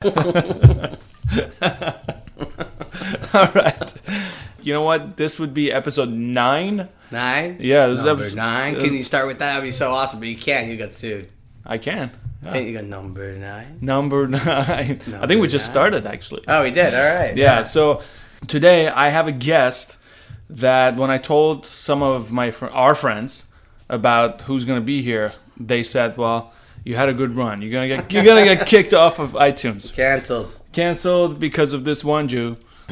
[0.04, 0.12] All
[3.34, 3.92] right.
[4.62, 5.18] You know what?
[5.18, 6.88] This would be episode nine.
[7.10, 7.58] Nine?
[7.60, 8.76] Yeah, this is episode- nine.
[8.80, 9.48] Can you start with that?
[9.56, 10.68] That'd be so awesome, but you can't.
[10.68, 11.28] You got sued.
[11.66, 12.10] I can.
[12.42, 12.52] Yeah.
[12.52, 13.76] Can't you got number nine?
[13.82, 14.40] Number nine.
[15.12, 15.72] I think we just nine.
[15.72, 16.44] started actually.
[16.48, 16.94] Oh, we did.
[16.94, 17.36] All right.
[17.36, 17.62] Yeah.
[17.62, 18.00] So
[18.46, 19.98] today I have a guest
[20.48, 23.44] that when I told some of my fr- our friends
[23.90, 26.54] about who's going to be here, they said, "Well,
[26.84, 27.62] you had a good run.
[27.62, 30.52] You're gonna get you're gonna get kicked off of iTunes, Cancelled.
[30.72, 32.56] canceled because of this one Jew,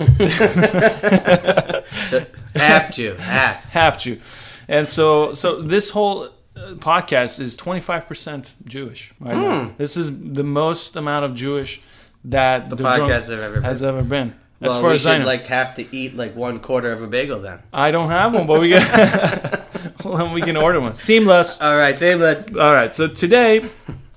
[2.55, 3.15] Half Jew.
[3.15, 3.65] Half.
[3.65, 4.21] half Jew."
[4.69, 6.25] And so so this whole
[6.57, 9.73] uh, podcast is 25% Jewish right now.
[9.79, 11.81] This is the most amount of Jewish
[12.25, 14.34] that the, podcast have ever has ever been.
[14.61, 15.27] As well, far we as I should know.
[15.27, 17.61] like have to eat like one quarter of a bagel then.
[17.73, 18.83] I don't have one, but we can
[20.05, 20.95] well, we can order one.
[20.97, 21.61] Seamless.
[21.61, 22.47] All right, seamless.
[22.57, 22.93] All right.
[22.93, 23.69] So today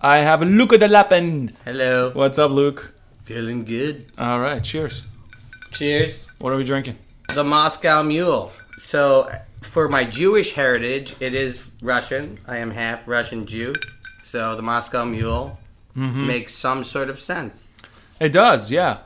[0.01, 1.53] I have Luca de Lappin.
[1.65, 2.09] Hello.
[2.13, 2.93] What's up, Luke?
[3.25, 4.07] Feeling good.
[4.17, 4.63] All right.
[4.63, 5.03] Cheers.
[5.71, 6.25] Cheers.
[6.39, 6.97] What are we drinking?
[7.35, 8.51] The Moscow Mule.
[8.77, 9.29] So,
[9.61, 12.39] for my Jewish heritage, it is Russian.
[12.47, 13.75] I am half Russian Jew.
[14.23, 15.57] So, the Moscow Mule
[15.95, 16.25] Mm-hmm.
[16.25, 17.67] makes some sort of sense.
[18.19, 18.71] It does.
[18.71, 18.99] Yeah.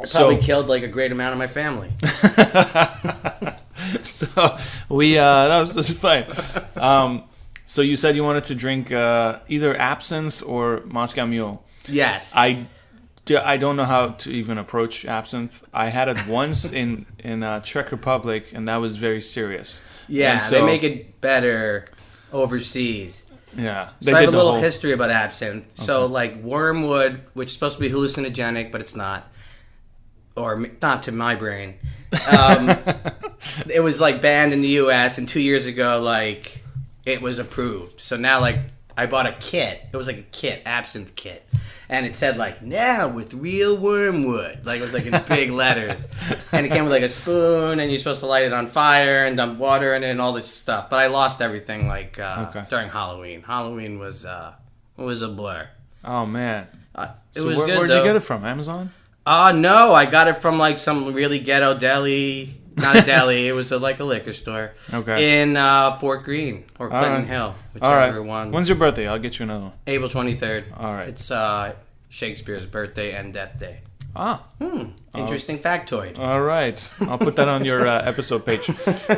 [0.00, 1.90] I So- probably killed like a great amount of my family.
[4.02, 4.56] so
[4.88, 6.26] we uh, that was, this is fine.
[6.76, 7.24] Um,
[7.66, 11.64] so you said you wanted to drink uh, either absinthe or Moscow Mule.
[11.86, 12.32] Yes.
[12.36, 12.66] I
[13.44, 15.64] I don't know how to even approach absinthe.
[15.72, 19.80] I had it once in in uh, Czech Republic, and that was very serious.
[20.08, 21.86] yeah, and they make it better
[22.32, 23.26] overseas.
[23.56, 25.64] Yeah, So I have a little whole- history about absinthe.
[25.76, 29.30] So, like wormwood, which is supposed to be hallucinogenic, but it's not,
[30.36, 31.74] or not to my brain.
[32.30, 32.70] Um,
[33.68, 35.18] it was like banned in the U.S.
[35.18, 36.62] and two years ago, like
[37.04, 38.00] it was approved.
[38.00, 38.58] So now, like
[38.96, 39.80] I bought a kit.
[39.92, 41.44] It was like a kit, absinthe kit,
[41.88, 44.64] and it said like now with real wormwood.
[44.64, 46.06] Like it was like in big letters,
[46.52, 49.24] and it came with like a spoon, and you're supposed to light it on fire
[49.26, 50.88] and dump water in it and all this stuff.
[50.90, 52.64] But I lost everything like uh, Okay.
[52.70, 53.42] during Halloween.
[53.42, 54.52] Halloween was uh,
[54.96, 55.68] was a blur.
[56.04, 56.68] Oh man.
[56.94, 57.78] Uh, it So was where, good.
[57.78, 57.98] where'd though.
[57.98, 58.44] you get it from?
[58.44, 58.90] Amazon?
[59.26, 62.60] Uh no, I got it from like some really ghetto deli.
[62.76, 63.48] Not a deli.
[63.48, 64.72] it was a, like a liquor store.
[64.92, 65.40] Okay.
[65.42, 67.28] In uh, Fort Greene or All Clinton right.
[67.28, 68.06] Hill, All right.
[68.08, 68.50] whichever one.
[68.50, 69.06] When's your birthday?
[69.06, 69.72] I'll get you another one.
[69.86, 70.64] April twenty third.
[70.76, 71.08] All right.
[71.08, 71.74] It's uh,
[72.08, 73.80] Shakespeare's birthday and death day.
[74.16, 74.44] Ah.
[74.60, 74.90] Hmm.
[75.14, 76.18] Interesting factoid.
[76.18, 76.78] All right.
[77.00, 78.70] I'll put that on your uh, episode page.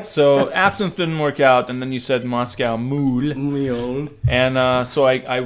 [0.04, 5.14] So absinthe didn't work out, and then you said Moscow Mule, and uh, so I
[5.14, 5.40] I,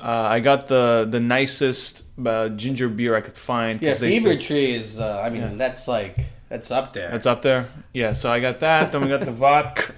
[0.00, 3.80] uh, I got the the nicest uh, ginger beer I could find.
[3.82, 4.98] Yeah, they Fever said- Tree is.
[5.00, 6.16] Uh, I mean, that's like
[6.48, 7.10] that's up there.
[7.10, 7.68] That's up there.
[7.92, 8.12] Yeah.
[8.14, 8.92] So I got that.
[8.92, 9.92] Then we got the vodka.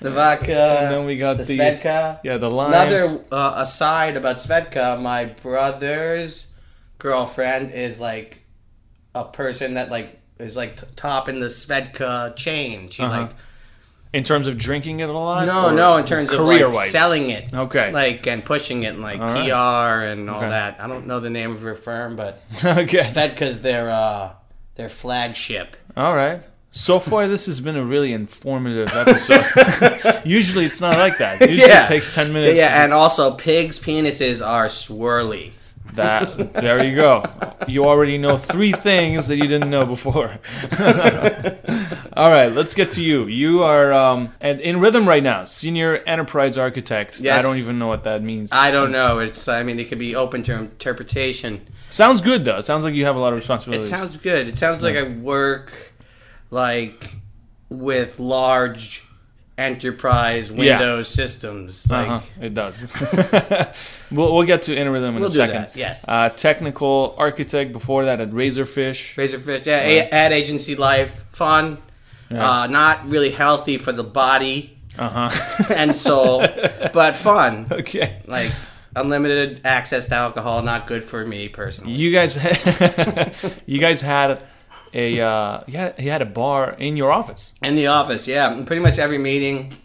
[0.00, 0.78] the vodka.
[0.82, 2.20] And then we got the, the- Svedka.
[2.22, 2.74] Yeah, the limes.
[2.74, 6.46] Another uh, aside about Svedka, my brother's
[6.98, 8.42] girlfriend is like
[9.14, 12.88] a person that like is like t- top in the Svedka chain.
[12.90, 13.20] She Uh-huh.
[13.22, 13.30] like
[14.16, 15.44] in terms of drinking it a lot.
[15.46, 17.54] no no in terms of like wise selling it.
[17.54, 17.92] Okay.
[17.92, 19.48] Like and pushing it and like All right.
[19.50, 20.48] PR and all Okay.
[20.48, 20.80] that.
[20.80, 22.98] I don't know the name of your firm, but okay.
[23.00, 24.32] Svedka's their uh
[24.76, 25.76] their flagship.
[25.96, 26.42] All right.
[26.72, 30.22] So far, this has been a really informative episode.
[30.26, 31.40] Usually, it's not like that.
[31.40, 31.84] Usually, Yeah.
[31.86, 32.58] it takes ten minutes.
[32.58, 35.52] Yeah, and also pigs' penises are swirly.
[35.94, 37.24] That there you go.
[37.66, 40.38] You already know three things that you didn't know before.
[42.12, 43.26] All right, let's get to you.
[43.26, 47.18] You are um, and in rhythm right now, senior enterprise architect.
[47.20, 47.38] Yes.
[47.38, 48.50] I don't even know what that means.
[48.52, 49.20] I don't know.
[49.20, 51.66] It's I mean it could be open to interpretation.
[51.90, 52.58] Sounds good though.
[52.58, 53.86] It sounds like you have a lot of responsibility.
[53.86, 54.48] It sounds good.
[54.48, 55.94] It sounds like I work
[56.50, 57.16] like
[57.68, 59.05] with large
[59.58, 61.90] enterprise Windows systems.
[61.90, 62.82] Like uh-huh, it does.
[64.10, 65.54] we'll, we'll get to in in We'll a second.
[65.54, 66.04] that, yes.
[66.06, 69.14] Uh, technical architect before that at Razorfish.
[69.14, 71.78] Razorfish, yeah, a- ad agency life, fun,
[72.30, 72.62] Yeah.
[72.62, 75.64] uh, not really healthy for the body Uh huh.
[75.74, 76.40] and soul,
[76.92, 77.66] but fun.
[77.70, 78.22] okay.
[78.26, 78.50] Like
[78.94, 81.94] unlimited access to alcohol, not good for me personally.
[81.94, 82.36] You guys,
[83.66, 84.42] you guys had
[84.92, 87.54] a uh, you had, you had a bar in your office.
[87.62, 88.62] In the office, yeah.
[88.64, 89.76] Pretty much every meeting,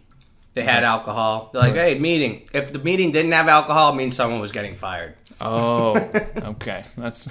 [0.54, 1.50] they had alcohol.
[1.54, 2.48] They're like, hey, meeting.
[2.54, 5.16] If the meeting didn't have alcohol, it means someone was getting fired.
[5.40, 5.96] Oh,
[6.38, 6.86] okay.
[6.98, 7.28] That's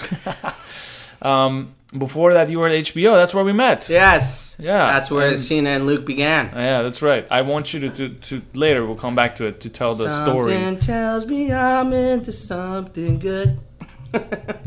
[1.23, 2.51] um, before that.
[2.51, 3.15] You were at HBO.
[3.15, 3.89] That's where we met.
[3.89, 4.57] Yes.
[4.59, 6.51] Yeah, That's where and- Sina and Luke began.
[6.55, 7.27] Yeah, that's right.
[7.31, 8.85] I want you to, to, to later.
[8.85, 10.53] We'll come back to it to tell the story.
[10.53, 13.59] Something tells me I'm into something good.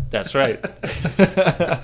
[0.09, 0.63] That's right.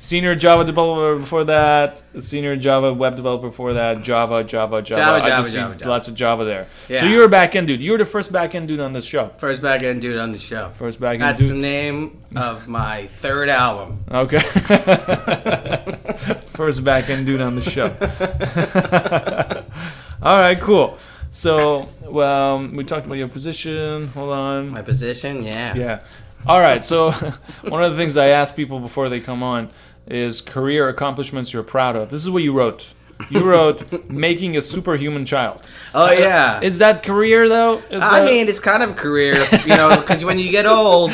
[0.00, 5.02] senior Java developer before that, senior Java web developer before that, Java, Java, Java.
[5.02, 5.90] Java, I Java, just Java, see Java.
[5.90, 6.66] lots of Java there.
[6.88, 7.02] Yeah.
[7.02, 7.80] So you're a back end dude.
[7.80, 9.30] You were the first back end dude on this show.
[9.36, 10.72] First back end dude on the show.
[10.76, 14.02] First back end That's the name of my third album.
[14.10, 14.40] Okay.
[16.54, 17.86] First back end dude on the show.
[20.22, 20.98] All right, cool.
[21.30, 24.08] So, well, um, we talked about your position.
[24.08, 24.70] Hold on.
[24.70, 25.74] My position, yeah.
[25.74, 26.00] Yeah.
[26.46, 26.82] All right.
[26.82, 27.10] So,
[27.62, 29.70] one of the things I ask people before they come on
[30.06, 32.10] is career accomplishments you're proud of.
[32.10, 32.92] This is what you wrote.
[33.28, 35.62] You wrote making a superhuman child.
[35.94, 36.60] Oh uh, yeah.
[36.62, 37.82] Is that career though?
[37.90, 39.34] Is I that- mean, it's kind of a career,
[39.66, 41.10] you know, because when you get old,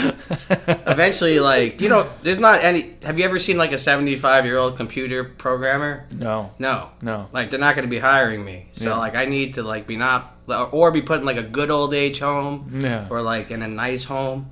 [0.87, 2.94] eventually, like, you know, there's not any.
[3.03, 6.06] Have you ever seen like a 75 year old computer programmer?
[6.12, 7.29] no, No, no.
[7.33, 8.69] like they're not going to be hiring me.
[8.73, 8.99] So Yeah.
[8.99, 10.33] like, I need to like be not
[10.71, 13.09] or be put in like a good old age home, Yeah.
[13.11, 14.50] or like in a nice home.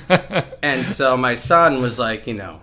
[0.62, 2.60] And so my son was like, you know,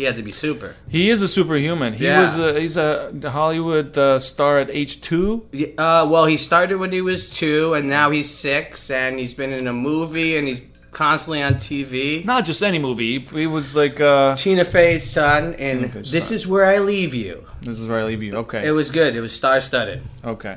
[0.00, 0.74] he had to be super.
[0.88, 1.92] he is a superhuman.
[1.94, 2.22] He Yeah.
[2.24, 5.46] was a, he's a Hollywood uh, star at age two.
[5.52, 9.34] Yeah, Uh, well, he started when he was two, and now he's six, and he's
[9.34, 10.62] been in a movie, and he's
[10.92, 12.24] constantly on TV.
[12.24, 13.18] Not just any movie.
[13.20, 16.34] He was like, uh, Tina Fey's son, Tina Fey's this son.
[16.34, 17.44] is where I leave you.
[17.62, 18.34] this is where I leave you.
[18.44, 18.66] Okay.
[18.66, 19.14] It was good.
[19.14, 20.00] It was star studded.
[20.24, 20.56] Okay.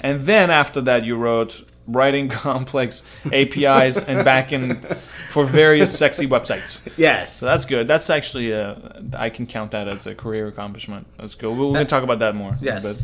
[0.00, 4.96] And then after that, you wrote writing complex APIs and backend
[5.30, 6.80] for various sexy websites.
[6.96, 7.36] Yes.
[7.36, 7.86] So that's good.
[7.88, 11.06] That's actually a, I can count that as a career accomplishment.
[11.18, 11.50] That's good.
[11.50, 12.56] We're, we're going to talk about that more.
[12.60, 13.02] Yes.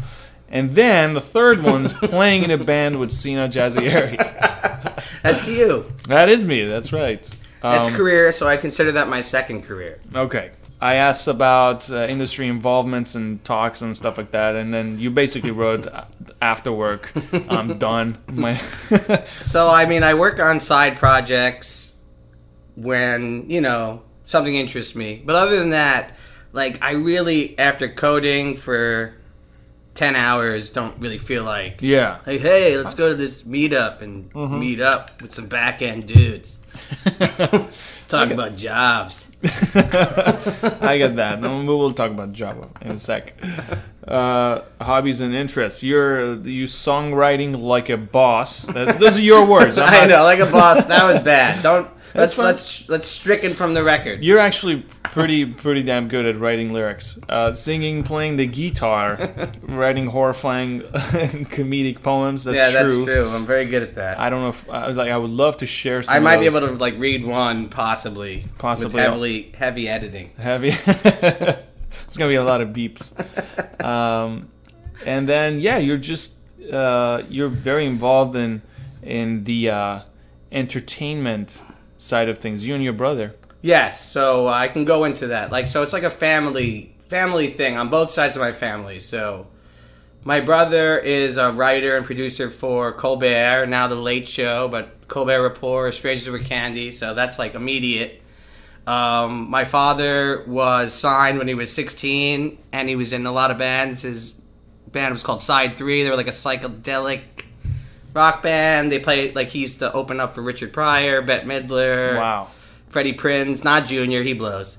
[0.49, 4.17] And then the third one is playing in a band with Sina Jazayeri.
[5.23, 5.93] That's you.
[6.09, 6.65] that is me.
[6.65, 7.23] That's right.
[7.63, 10.01] That's Um, career, so I consider that my second career.
[10.15, 10.51] Okay.
[10.83, 15.11] I asked about uh, industry involvements and talks and stuff like that, and then you
[15.11, 15.87] basically wrote
[16.41, 17.13] after work,
[17.49, 18.17] I'm done.
[18.33, 18.55] My
[19.43, 21.95] So, I mean, I work on side projects
[22.77, 25.23] when, you know, something interests me.
[25.25, 26.17] But other than that,
[26.53, 29.15] like, I really, after coding for
[29.97, 32.21] 10 hours, don't really feel like, yeah.
[32.25, 34.59] hey, hey, let's go to this meetup and Mm-hmm.
[34.59, 36.57] meet up with some back end dudes.
[38.09, 39.31] Talk about jobs.
[39.45, 41.39] I get that.
[41.39, 43.35] And we will talk about Java in a sec.
[44.07, 45.83] Uh, hobbies and interests.
[45.83, 48.63] You're you songwriting like a boss.
[48.63, 49.79] That, those are your words.
[49.79, 50.87] I'm I know, like a boss.
[50.87, 51.63] That was bad.
[51.63, 52.47] Don't let's fine.
[52.47, 54.23] let's let's stricken from the record.
[54.23, 60.07] You're actually pretty pretty damn good at writing lyrics, uh, singing, playing the guitar, writing
[60.07, 60.81] horrifying
[61.51, 62.45] comedic poems.
[62.45, 63.05] That's yeah, true.
[63.05, 63.29] that's true.
[63.29, 64.19] I'm very good at that.
[64.19, 65.11] I don't know if I like.
[65.11, 66.03] I would love to share.
[66.03, 68.95] Some I might be able to like read one possibly, Possibly.
[68.95, 70.31] with heavily heavy editing.
[70.39, 70.69] heavy.
[72.07, 73.13] it's gonna be a lot of beeps.
[73.85, 74.51] Um,
[75.07, 76.35] and then yeah, you're just
[76.73, 78.63] uh, you're very involved in
[79.03, 80.01] in the uh,
[80.53, 81.63] entertainment
[82.01, 82.67] side of things.
[82.67, 83.35] You and your brother.
[83.63, 85.53] Yes, so I can go into that.
[85.53, 89.01] Like, so it's like a family family thing on both sides of my family.
[89.01, 89.49] So
[90.23, 95.43] my brother is a writer and producer for Colbert, now The Late Show, but Colbert
[95.43, 96.93] Report, Strangers with Candy.
[96.93, 98.23] So that's like immediate.
[98.87, 103.51] Um, my father was signed when he was 16, and he was in a lot
[103.51, 104.03] of bands.
[104.03, 104.31] His
[104.91, 106.03] band was called Side Three.
[106.03, 107.45] They were like a psychedelic
[108.15, 108.91] rock band.
[108.91, 112.17] They played like he used to open up for Richard Pryor, Bette Midler.
[112.17, 112.49] Wow.
[112.89, 114.77] Freddie Prinze, not Junior, he blows.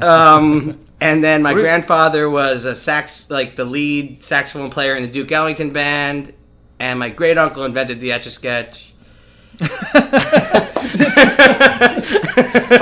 [0.00, 5.08] Um, and then my grandfather was a sax, like the lead saxophone player in the
[5.08, 6.32] Duke Ellington band,
[6.78, 8.94] and my great uncle invented the Etch a Sketch.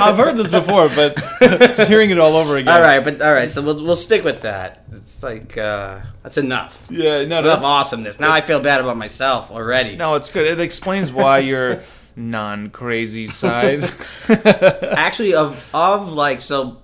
[0.01, 2.73] I've heard this before, but just hearing it all over again.
[2.73, 4.85] All right, but all right, so we'll, we'll stick with that.
[4.91, 6.85] It's like uh, that's enough.
[6.89, 7.25] Yeah.
[7.25, 7.39] No.
[7.39, 7.65] Enough No.
[7.67, 8.19] awesomeness.
[8.19, 9.95] Now I feel bad about myself already.
[9.95, 10.15] No.
[10.15, 10.45] It's good.
[10.47, 11.83] It explains why you're
[12.15, 13.83] non-crazy side.
[14.29, 16.77] Actually, of of like so,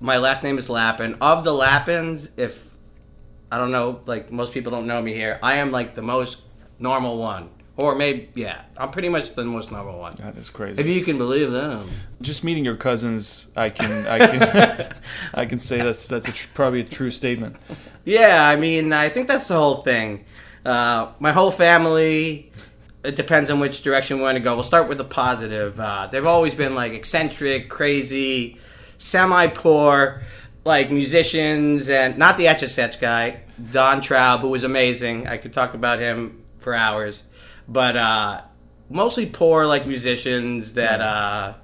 [0.00, 1.16] my last name is Lappin.
[1.20, 2.68] Of the Lappins, if
[3.50, 6.42] I don't know, like most people don't know me here, I am like the most
[6.78, 10.14] normal one, or maybe yeah, I'm pretty much the most normal one.
[10.16, 10.80] that is crazy.
[10.80, 11.88] If you can believe them.
[12.20, 14.94] just meeting your cousins, I can, I can,
[15.34, 17.56] I can say that's that's a tr- probably a true statement.
[18.04, 20.24] Yeah, I mean, I think that's the whole thing.
[20.64, 22.52] Uh, my whole family.
[23.02, 24.52] It depends on which direction we want to go.
[24.54, 25.80] We'll start with the positive.
[25.80, 28.58] Uh, they've always been like eccentric, crazy,
[28.98, 30.22] semi-poor,
[30.66, 33.40] like musicians, and not the Etch a Sketch guy,
[33.72, 35.26] Don Traub, who was amazing.
[35.28, 37.22] I could talk about him for hours,
[37.70, 38.42] but uh,
[38.90, 41.54] mostly poor, like musicians that uh,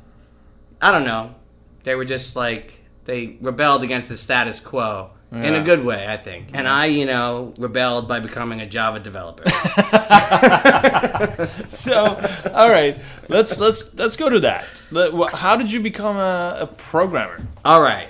[0.81, 1.35] I don't know.
[1.83, 6.17] They were just like they rebelled against the status quo in a good way, I
[6.17, 6.51] think.
[6.55, 9.45] And I, you know, rebelled by becoming a Java developer.
[11.69, 12.05] So,
[12.55, 12.99] all right,
[13.29, 14.65] let's let's let's go to that.
[15.33, 17.47] How did you become a, a programmer?
[17.65, 18.09] All right.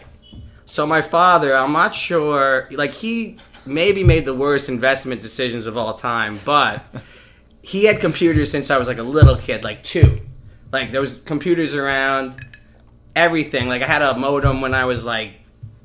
[0.66, 5.76] So my father, I'm not sure, like he maybe made the worst investment decisions of
[5.76, 6.84] all time, but
[7.66, 10.20] he had computers since I was like a little kid, like two.
[10.70, 12.40] Like there was computers around,
[13.16, 13.66] everything.
[13.66, 15.32] Like I had a modem when I was like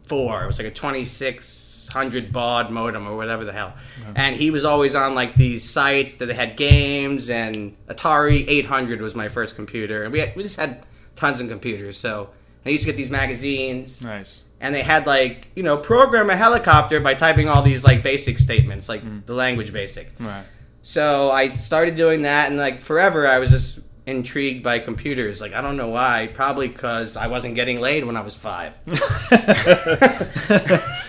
[0.05, 0.43] four.
[0.43, 3.73] It was like a 2600 baud modem or whatever the hell.
[4.15, 9.15] And he was always on like these sites that had games and Atari 800 was
[9.15, 10.03] my first computer.
[10.03, 10.85] And we had, we just had
[11.15, 11.97] tons of computers.
[11.97, 12.29] So
[12.63, 14.43] I used to get these magazines Nice.
[14.59, 18.37] and they had like you know program a helicopter by typing all these like basic
[18.37, 19.25] statements like mm.
[19.25, 20.45] the language basic Right.
[20.81, 25.53] So i started doing that and like forever i was just intrigued by computers like
[25.53, 28.73] i don't know why probably because i wasn't getting laid when i was five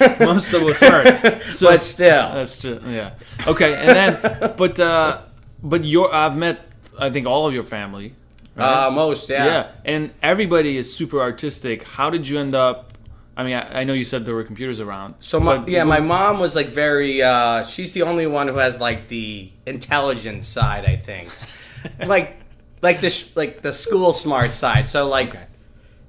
[0.21, 1.43] Most of us weren't.
[1.55, 3.15] So but still That's just yeah.
[3.47, 5.23] Okay, and then but uh
[5.63, 6.67] but your I've met
[6.99, 8.15] I think all of your family.
[8.57, 8.87] right?
[8.87, 9.45] uh, most yeah.
[9.45, 9.71] yeah.
[9.85, 11.87] and everybody is super artistic.
[11.87, 12.92] How did you end up?
[13.37, 15.15] I mean, I, I know you said there were computers around.
[15.21, 17.23] So my yeah, my mom was like very.
[17.23, 21.35] uh She's the only one who has like the intelligence side, I think.
[22.07, 22.37] like,
[22.83, 24.89] like the sh- like the school smart side.
[24.89, 25.45] So like, Okay.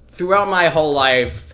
[0.10, 1.54] throughout my whole life,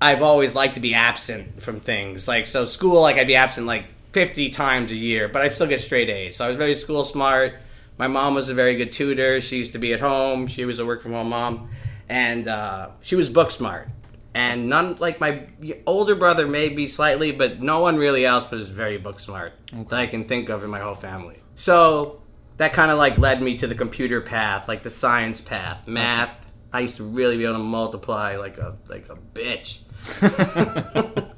[0.00, 2.26] I've always liked to be absent from things.
[2.28, 5.68] Like so, school like I'd be absent like fifty times a year, but I'd still
[5.68, 6.36] get straight A's.
[6.36, 7.54] So I was very school smart.
[7.98, 9.40] My mom was a very good tutor.
[9.40, 10.48] She used to be at home.
[10.48, 11.70] She was a work from home mom,
[12.08, 13.88] and uh, she was book smart.
[14.34, 15.46] And none like my
[15.86, 20.06] older brother maybe slightly, but no one really else was very book smart that I
[20.06, 21.40] can think of in my whole family.
[21.54, 22.20] So
[22.56, 26.40] that kind of like led me to the computer path, like the science path, math.
[26.72, 29.80] I used to really be able to multiply like a like a bitch.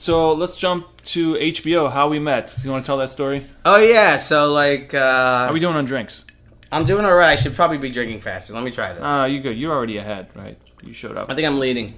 [0.00, 1.92] So let's jump to HBO.
[1.92, 2.56] How we met.
[2.64, 3.44] You want to tell that story?
[3.66, 6.24] Oh yeah, so like uh, How we doing on drinks?
[6.72, 7.32] I'm doing all right.
[7.32, 8.54] I should probably be drinking faster.
[8.54, 9.02] Let me try this.
[9.04, 9.58] Ah, you good?
[9.58, 10.56] You're already ahead, right?
[10.84, 11.28] You showed up.
[11.30, 11.92] I think I'm leading.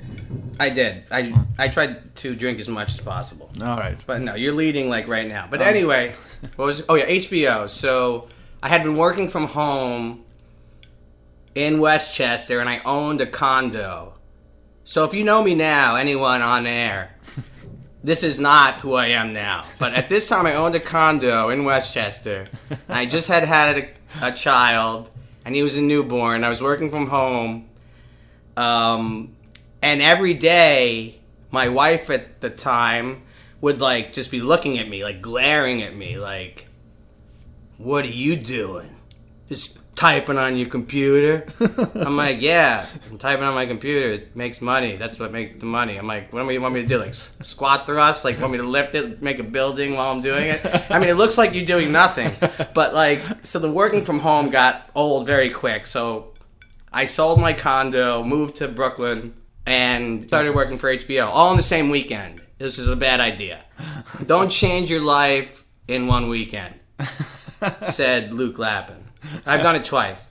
[0.59, 1.05] I did.
[1.11, 3.51] I I tried to drink as much as possible.
[3.63, 4.03] All right.
[4.07, 5.47] But no, you're leading like right now.
[5.51, 6.15] But anyway,
[6.57, 6.83] what was?
[6.89, 7.69] Oh yeah, HBO.
[7.69, 8.29] So
[8.63, 10.25] I had been working from home
[11.55, 14.15] in Westchester, and I owned a condo.
[14.85, 17.15] So if you know me now, anyone on air,
[18.05, 19.67] this is not who I am now.
[19.79, 22.49] But at this time, I owned a condo in Westchester.
[22.71, 25.11] And I just had had a, a child,
[25.45, 26.43] and he was a newborn.
[26.45, 27.69] I was working from home.
[28.57, 29.35] Um,
[29.81, 33.23] and every day, my wife at the time
[33.61, 36.67] would like just be looking at me, like glaring at me, like,
[37.79, 38.97] "What are you doing?
[39.49, 41.47] Just typing on your computer?"
[41.95, 44.09] I'm like, "Yeah, I'm typing on my computer.
[44.09, 44.97] It makes money.
[44.97, 46.99] That's what makes the money." I'm like, "What do you want me to do?
[46.99, 48.25] Like squat thrust?
[48.25, 51.09] Like want me to lift it, make a building while I'm doing it?" I mean,
[51.09, 52.33] it looks like you're doing nothing,
[52.75, 55.87] but like, so the working from home got old very quick.
[55.87, 56.32] So
[56.93, 59.35] I sold my condo, moved to Brooklyn,
[59.67, 62.43] and started working for HBO all in the same weekend.
[62.59, 63.65] This is a bad idea.
[64.27, 66.75] Don't change your life in one weekend,
[67.85, 69.05] said Luke Lappin.
[69.47, 70.27] I've done it twice.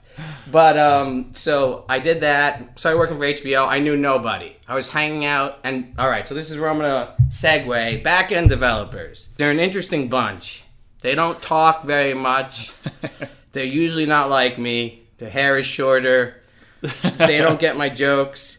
[0.50, 2.78] But um, so I did that.
[2.78, 3.66] Started working for HBO.
[3.66, 4.56] I knew nobody.
[4.68, 6.28] I was hanging out, and all right.
[6.28, 8.02] So this is where I'm gonna segue.
[8.04, 9.28] Back end developers.
[9.36, 10.64] They're an interesting bunch.
[11.00, 12.72] They don't talk very much.
[13.52, 15.02] They're usually not like me.
[15.18, 16.41] Their hair is shorter.
[17.18, 18.58] They don't get my jokes.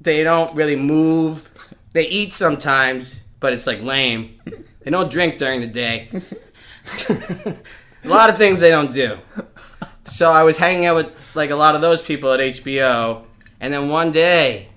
[0.00, 1.50] They don't really move.
[1.92, 4.40] They eat sometimes, but it's like lame.
[4.80, 6.08] They don't drink during the day.
[7.08, 7.56] a
[8.04, 9.18] lot of things they don't do.
[10.04, 13.24] So I was hanging out with like a lot of those people at HBO,
[13.60, 14.68] and then one day,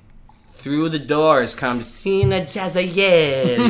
[0.65, 3.67] through the doors comes Sina Jazayeri,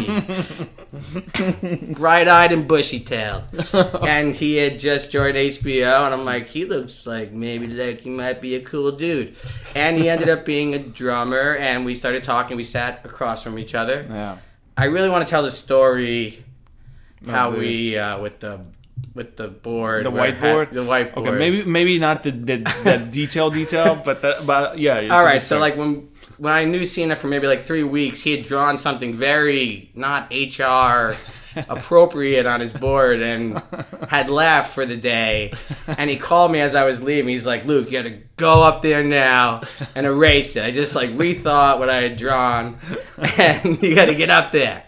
[1.98, 3.44] bright-eyed and bushy-tailed,
[4.08, 8.10] and he had just joined HBO, and I'm like, he looks like maybe like he
[8.10, 9.36] might be a cool dude,
[9.76, 12.56] and he ended up being a drummer, and we started talking.
[12.56, 14.06] We sat across from each other.
[14.10, 14.38] Yeah.
[14.78, 16.46] I really want to tell the story
[17.28, 18.62] how the- we uh, with the
[19.14, 20.72] with the board, The whiteboard?
[20.72, 21.18] the whiteboard.
[21.18, 25.08] Okay, maybe maybe not the the, the detail detail, but the, but yeah.
[25.10, 28.32] All right, so like when when I knew Sina for maybe like three weeks, he
[28.32, 31.16] had drawn something very not HR
[31.70, 33.62] appropriate on his board and
[34.10, 35.54] had left for the day.
[35.88, 37.30] And he called me as I was leaving.
[37.30, 39.62] He's like, "Luke, you got to go up there now
[39.96, 42.78] and erase it." I just like rethought what I had drawn,
[43.18, 44.84] and you got to get up there.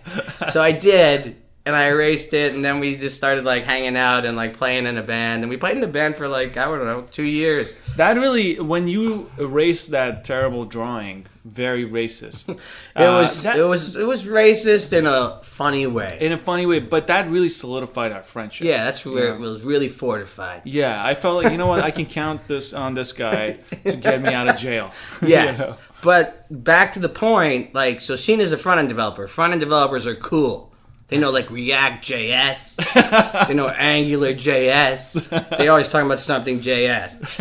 [0.50, 4.26] So I did, and I erased it, and then we just started like hanging out
[4.26, 6.66] and like playing in a band, and we played in a band for like I
[6.66, 7.76] don't know two years.
[7.98, 12.50] That really, when you erased that terrible drawing, very racist.
[12.50, 12.60] it
[12.96, 16.18] uh, was that, it was it was racist in a funny way.
[16.20, 18.68] In a funny way, but that really solidified our friendship.
[18.68, 20.62] Yeah, that's where it was really fortified.
[20.66, 23.54] Yeah, I felt like you know what, I can count this on this guy
[23.86, 24.92] to get me out of jail.
[25.22, 25.60] Yes.
[25.60, 25.78] you know?
[26.02, 29.28] But back to the point, like so is a front end developer.
[29.28, 30.74] Front end developers are cool.
[31.08, 33.48] They know like React JS.
[33.48, 35.58] they know Angular JS.
[35.58, 37.40] They always talking about something JS.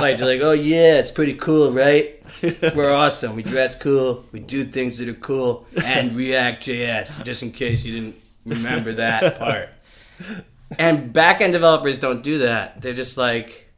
[0.00, 2.22] Like they're like, oh yeah, it's pretty cool, right?
[2.74, 3.34] We're awesome.
[3.34, 4.24] We dress cool.
[4.30, 5.66] We do things that are cool.
[5.84, 9.70] And React JS, just in case you didn't remember that part.
[10.78, 12.80] And backend developers don't do that.
[12.80, 13.68] They're just like,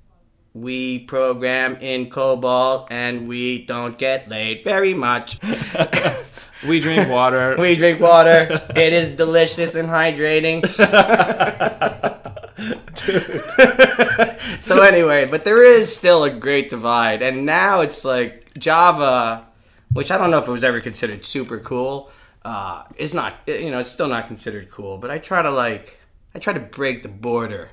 [0.52, 5.38] we program in COBOL and we don't get laid very much.
[6.66, 7.56] We drink water.
[7.58, 8.60] we drink water.
[8.76, 10.66] It is delicious and hydrating.
[14.60, 19.46] so anyway, but there is still a great divide, and now it's like Java,
[19.92, 22.10] which I don't know if it was ever considered super cool.
[22.44, 25.98] Uh, is not you know it's still not considered cool, but I try to like
[26.34, 27.70] I try to break the border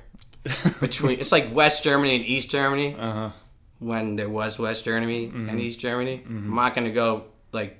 [0.80, 2.96] between it's like West Germany and East Germany.
[2.98, 3.30] Uh-huh.
[3.80, 5.48] When there was West Germany mm-hmm.
[5.48, 6.50] and East Germany, mm-hmm.
[6.50, 7.77] I'm not gonna go like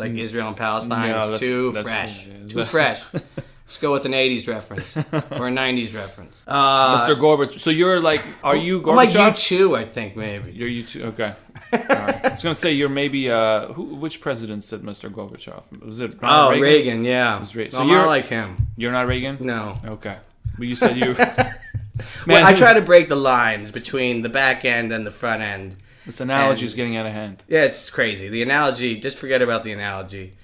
[0.00, 0.18] like mm.
[0.18, 1.10] Israel and Palestine.
[1.10, 2.26] No, it's too that's, fresh.
[2.26, 3.02] That's, too fresh.
[3.12, 5.02] Let's go with an '80s reference or
[5.46, 6.42] a '90s reference.
[6.48, 7.16] Uh, Mr.
[7.16, 7.60] Gorbachev.
[7.60, 8.90] So you're like, are you Gorbachev?
[8.90, 10.50] I'm like you too, I think maybe.
[10.50, 11.04] You're you too.
[11.04, 11.34] Okay.
[11.72, 12.24] right.
[12.24, 13.30] I was gonna say you're maybe.
[13.30, 15.08] Uh, who, which president said Mr.
[15.08, 15.84] Gorbachev?
[15.84, 16.20] Was it?
[16.20, 16.62] Ronald oh, Reagan.
[16.62, 17.36] Reagan yeah.
[17.36, 17.72] It was.
[17.72, 18.56] So no, you're like him.
[18.76, 19.38] You're not Reagan.
[19.40, 19.78] No.
[19.84, 20.16] Okay.
[20.58, 21.14] But you said you.
[21.14, 25.42] Man, well, I try to break the lines between the back end and the front
[25.42, 25.76] end.
[26.06, 27.44] This analogy is getting out of hand.
[27.48, 28.28] Yeah, it's crazy.
[28.28, 30.34] The analogy, just forget about the analogy.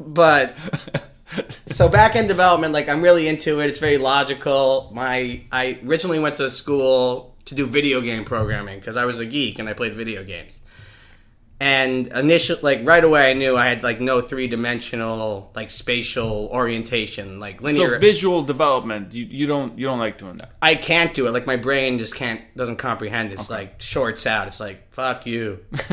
[0.00, 0.54] but
[1.66, 3.68] so back end development, like I'm really into it.
[3.68, 4.90] It's very logical.
[4.94, 9.26] My I originally went to school to do video game programming because I was a
[9.26, 10.60] geek and I played video games
[11.58, 17.40] and initially like right away i knew i had like no three-dimensional like spatial orientation
[17.40, 17.94] like linear.
[17.94, 20.52] so visual development you, you don't you don't like doing that?
[20.60, 21.32] I can't do it.
[21.32, 23.32] Like my brain just can't doesn't comprehend.
[23.32, 23.60] It's okay.
[23.60, 24.46] like shorts out.
[24.46, 25.64] It's like fuck you.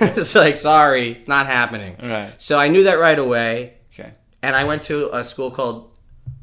[0.00, 1.96] It's like sorry not happening.
[2.02, 2.32] Right.
[2.38, 3.74] So i knew that right away.
[3.92, 4.12] Okay.
[4.42, 5.90] And i went to a school called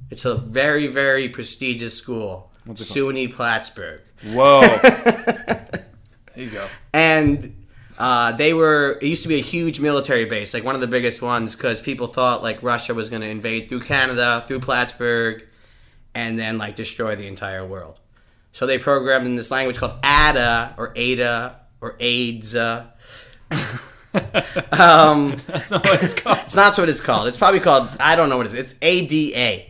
[0.10, 4.02] it's a very very prestigious school What's it suny plattsburgh.
[4.24, 4.62] Whoa.
[6.36, 6.68] There you go.
[6.94, 7.54] And
[8.00, 10.88] uh, they were it used to be a huge military base, like one of the
[10.88, 15.44] biggest ones, because people thought like Russia was going to invade through Canada, through Plattsburgh,
[16.16, 18.00] and then like destroy the entire world.
[18.54, 22.56] So they programmed in this language called ADA or ADA or AIDS.
[22.56, 22.88] um,
[25.48, 26.38] That's not what it's called.
[26.44, 27.28] it's not what it's called.
[27.28, 28.72] It's probably called I don't know what it is.
[28.72, 29.66] It's ADA.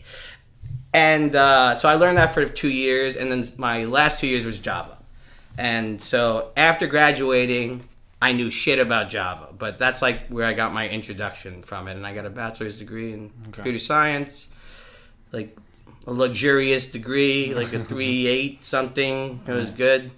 [0.94, 4.46] And uh, so I learned that for two years, and then my last two years
[4.46, 4.98] was Java.
[5.58, 7.89] And so after graduating,
[8.22, 11.96] I knew shit about Java, but that's like where I got my introduction from it,
[11.96, 13.52] and I got a bachelor's degree in okay.
[13.54, 14.50] computer science,
[15.32, 15.58] like
[16.06, 19.40] a luxurious degree, like a three eight something.
[19.48, 20.12] It was good.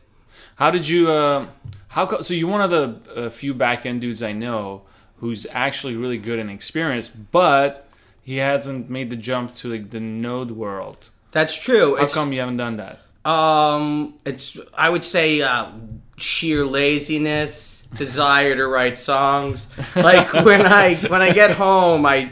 [0.55, 1.11] How did you?
[1.11, 1.47] Uh,
[1.89, 2.33] how co- so?
[2.33, 4.81] You're one of the uh, few back end dudes I know
[5.17, 7.87] who's actually really good and experienced, but
[8.23, 11.11] he hasn't made the jump to like the node world.
[11.31, 11.95] That's true.
[11.97, 12.99] How it's, come you haven't done that?
[13.29, 15.69] Um, it's I would say uh,
[16.17, 19.67] sheer laziness desire to write songs.
[19.95, 22.31] Like when I when I get home, I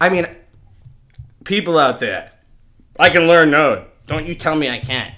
[0.00, 0.26] I mean,
[1.44, 2.32] people out there,
[2.98, 3.84] I can learn Node.
[4.06, 5.14] Don't you tell me I can't.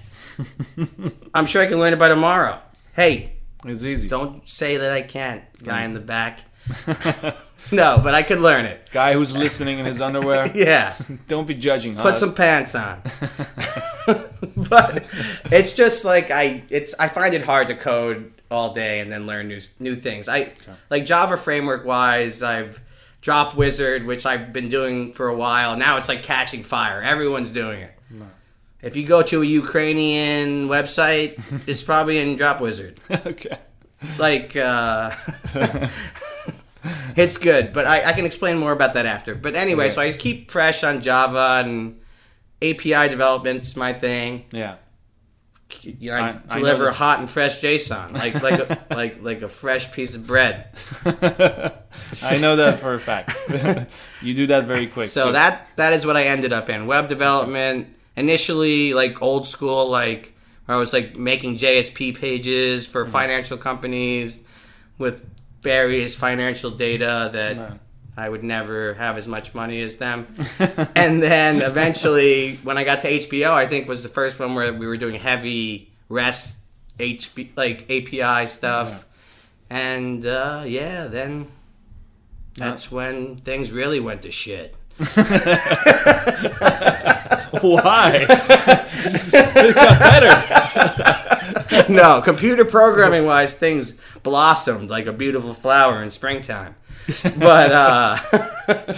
[1.35, 2.61] I'm sure I can learn it by tomorrow.
[2.95, 4.09] Hey, it's easy.
[4.09, 6.41] Don't say that I can't, guy in the back.
[7.73, 8.89] no, but I could learn it.
[8.93, 10.51] Guy who's listening in his underwear.
[10.55, 10.95] yeah.
[11.27, 11.97] Don't be judging.
[11.97, 13.03] Put some pants on.
[14.57, 15.05] but
[15.47, 19.27] it's just like I it's I find it hard to code all day and then
[19.27, 20.29] learn new new things.
[20.29, 20.73] I okay.
[20.91, 22.43] like Java framework wise.
[22.43, 22.81] I've
[23.21, 25.77] dropped Wizard, which I've been doing for a while.
[25.77, 27.03] Now it's like catching fire.
[27.03, 27.93] Everyone's doing it.
[28.11, 28.27] No.
[28.81, 32.99] If you go to a Ukrainian website, it's probably in Dropwizard.
[33.27, 33.59] okay.
[34.17, 35.17] Like, uh,
[37.17, 39.35] it's good, but I, I, can explain more about that after.
[39.35, 39.93] But anyway, yeah.
[39.93, 42.01] so I keep fresh on Java and
[42.63, 44.45] API development's my thing.
[44.53, 44.77] Yeah
[45.83, 49.49] you know, I, deliver I hot and fresh JSON, like like a, like like a
[49.49, 50.67] fresh piece of bread.
[51.05, 53.37] I know that for a fact.
[54.23, 55.09] you do that very quick.
[55.09, 55.33] So too.
[55.33, 57.89] that that is what I ended up in web development.
[58.17, 63.13] Initially, like old school, like where I was like making JSP pages for mm-hmm.
[63.13, 64.43] financial companies
[64.97, 65.29] with
[65.61, 67.79] various financial data that
[68.19, 70.27] I would never have as much money as them.
[70.97, 74.73] and then eventually, when I got to HBO, I think was the first one where
[74.73, 76.59] we were doing heavy REST,
[76.99, 79.07] HB, like API stuff.
[79.71, 79.71] Yeah.
[79.71, 81.47] And uh, yeah, then
[82.57, 84.75] that's when things really went to shit.
[84.99, 85.15] Why?
[89.31, 91.93] it got better.
[91.93, 96.75] no, computer programming wise, things blossomed like a beautiful flower in springtime.
[97.39, 98.19] But uh,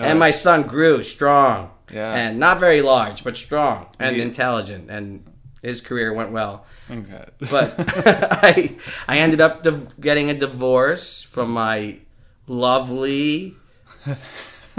[0.00, 2.12] and my son grew strong, Yeah.
[2.14, 4.22] and not very large, but strong and Yeah.
[4.24, 5.24] intelligent, and
[5.62, 6.64] his career went well.
[6.90, 7.24] Okay.
[7.50, 7.74] But
[8.44, 8.76] I
[9.08, 11.98] I ended up div- getting a divorce from my
[12.46, 13.54] lovely,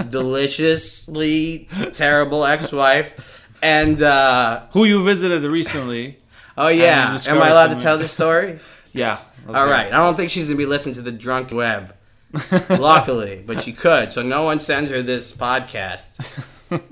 [0.08, 3.16] deliciously terrible ex-wife,
[3.62, 6.18] and uh, Who you visited recently?
[6.56, 8.58] oh yeah, am I allowed to tell this story?
[8.92, 9.18] Yeah.
[9.48, 9.88] All right.
[9.92, 11.94] I don't think she's gonna be listening to the drunk web.
[12.68, 14.12] Luckily, but she could.
[14.12, 16.24] So no one sends her this podcast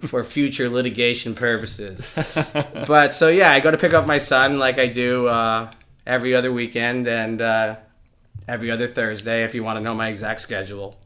[0.06, 2.06] for future litigation purposes.
[2.86, 5.70] But so yeah, I go to pick up my son like I do uh,
[6.06, 7.76] every other weekend and uh,
[8.46, 9.44] every other Thursday.
[9.44, 10.98] If you want to know my exact schedule,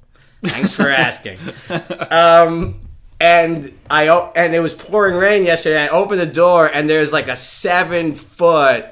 [0.42, 1.38] thanks for asking.
[2.11, 2.81] Um,
[3.20, 5.83] and I and it was pouring rain yesterday.
[5.83, 8.87] I opened the door and there's like a seven foot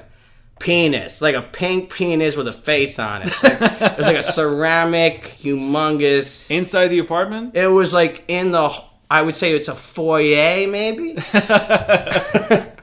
[0.59, 3.33] penis, like a pink penis with a face on it.
[3.43, 6.49] Like, it was like a ceramic, humongous.
[6.51, 7.55] Inside the apartment?
[7.55, 8.71] It was like in the.
[9.11, 11.15] I would say it's a foyer, maybe.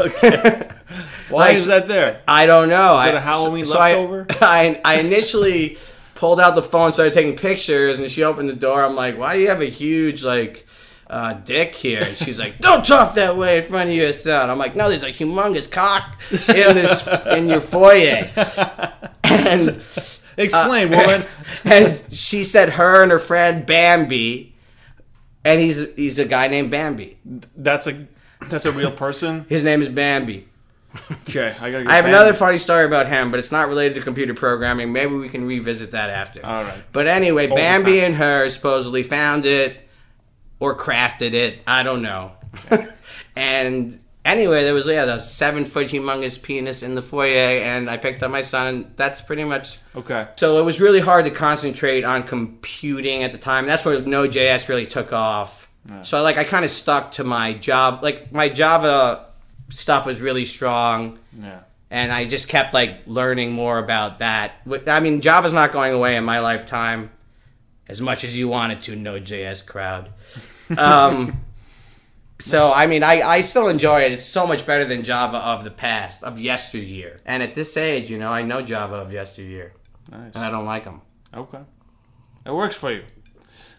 [0.00, 0.68] Okay.
[1.28, 2.22] Why Like- is that there?
[2.26, 2.98] I don't know.
[3.00, 4.26] Is I- a Halloween so I- leftover?
[4.40, 5.78] I, I initially
[6.14, 8.82] pulled out the phone, started taking pictures, and she opened the door.
[8.82, 10.65] I'm like, "Why do you have a huge like
[11.08, 14.50] uh, dick here?" And she's like, "Don't talk that way in front of your son."
[14.50, 18.28] I'm like, "No, there's a humongous cock in this in your foyer."
[19.28, 19.82] And
[20.36, 21.24] Explain, uh, woman.
[21.64, 24.54] and she said her and her friend Bambi,
[25.44, 27.18] and he's he's a guy named Bambi.
[27.56, 28.06] That's a
[28.48, 29.46] that's a real person.
[29.48, 30.48] His name is Bambi.
[31.28, 31.90] Okay, I gotta.
[31.90, 32.08] I have Bambi.
[32.08, 34.92] another funny story about him, but it's not related to computer programming.
[34.92, 36.44] Maybe we can revisit that after.
[36.44, 36.82] All right.
[36.92, 39.85] But anyway, the Bambi and her supposedly found it
[40.60, 41.60] or crafted it.
[41.66, 42.32] I don't know.
[43.36, 47.96] and anyway, there was yeah, the seven foot humongous penis in the foyer, and I
[47.96, 49.78] picked up my son, and that's pretty much.
[49.94, 50.28] Okay.
[50.36, 53.66] So it was really hard to concentrate on computing at the time.
[53.66, 55.64] That's where Node.js really took off.
[56.02, 59.26] So like I kind of stuck to my job, like my Java
[59.68, 61.60] stuff was really strong Yeah.
[61.92, 64.54] and I just kept like learning more about that.
[64.88, 67.10] I mean, Java's not going away in my lifetime
[67.88, 70.10] as much as you wanted it to, Node.js crowd.
[70.76, 71.44] Um,
[72.38, 74.12] so I mean, I, I still enjoy it.
[74.12, 77.20] It's so much better than Java of the past, of yesteryear.
[77.24, 79.72] And at this age, you know, I know Java of yesteryear,
[80.10, 80.34] Nice.
[80.34, 81.00] and I don't like them.
[81.34, 81.60] Okay.
[82.44, 83.04] It works for you.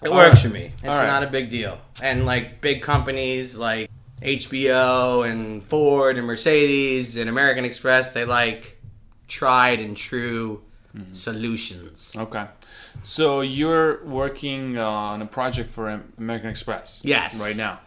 [0.03, 0.47] It All works right.
[0.47, 0.73] for me.
[0.77, 1.07] It's All right.
[1.07, 1.79] not a big deal.
[2.03, 3.89] And like big companies like
[4.21, 8.79] HBO and Ford and Mercedes and American Express, they like
[9.27, 10.63] tried and true
[10.95, 11.13] Mm-hmm.
[11.13, 12.11] solutions.
[12.15, 12.45] Okay.
[13.03, 17.01] So you're working uh, on a project for American Express.
[17.03, 17.41] Yes.
[17.41, 17.79] Right now.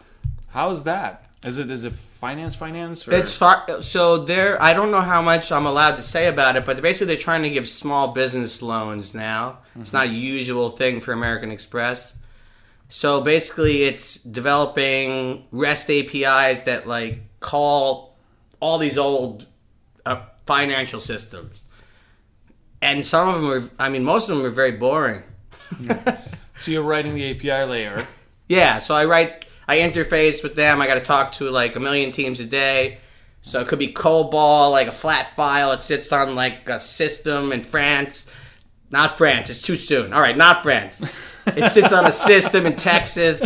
[0.49, 1.27] How's that?
[1.43, 4.61] Is it is it finance finance or It's so there.
[4.61, 7.41] I don't know how much I'm allowed to say about it, but basically they're trying
[7.43, 9.59] to give small business loans now.
[9.79, 12.13] It's not a usual thing for American Express.
[12.89, 18.17] So basically, it's developing REST APIs that like call
[18.59, 19.47] all these old
[20.05, 21.63] uh, financial systems,
[22.91, 23.69] and some of them are.
[23.79, 25.23] I mean, most of them are very boring.
[26.59, 28.05] so you're writing the API layer.
[28.47, 30.81] Yeah, so I write, I interface with them.
[30.81, 32.99] I got to talk to like a million teams a day.
[33.41, 35.71] So it could be COBOL, like a flat file.
[35.71, 38.27] It sits on like a system in France.
[38.91, 39.49] Not France.
[39.49, 40.13] It's too soon.
[40.13, 41.01] All right, not France.
[41.47, 43.43] It sits on a system in Texas.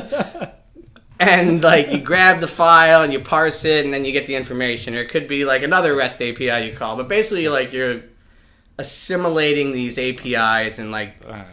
[1.17, 4.35] And like you grab the file and you parse it and then you get the
[4.35, 4.95] information.
[4.95, 6.97] Or it could be like another REST API you call.
[6.97, 8.01] But basically like you're
[8.77, 11.45] assimilating these APIs and like right.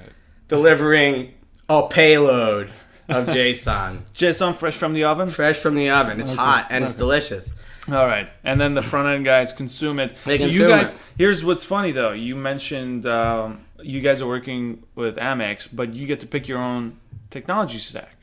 [0.49, 1.35] delivering
[1.69, 2.71] a payload
[3.09, 4.11] of JSON.
[4.13, 5.29] JSON fresh from the oven.
[5.29, 6.21] Fresh from the oven.
[6.21, 7.51] It's hot and it's delicious.
[7.89, 10.17] All right, and then the front end guys consume it.
[10.25, 11.01] They so you consume guys, it.
[11.19, 12.13] here's what's funny though.
[12.13, 16.59] You mentioned um, you guys are working with Amex, but you get to pick your
[16.59, 18.15] own technology stack.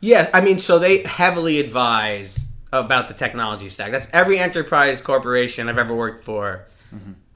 [0.00, 3.90] Yeah, I mean, so they heavily advise about the technology stack.
[3.90, 6.66] That's every enterprise corporation I've ever worked for.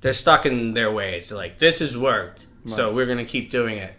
[0.00, 1.28] They're stuck in their ways.
[1.28, 3.94] They're like, this has worked, so we're going to keep doing it.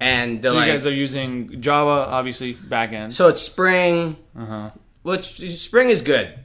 [0.00, 3.12] And So like, you guys are using Java, obviously backend.
[3.12, 4.70] so it's Spring, uh-huh.
[5.02, 6.38] which Spring is good.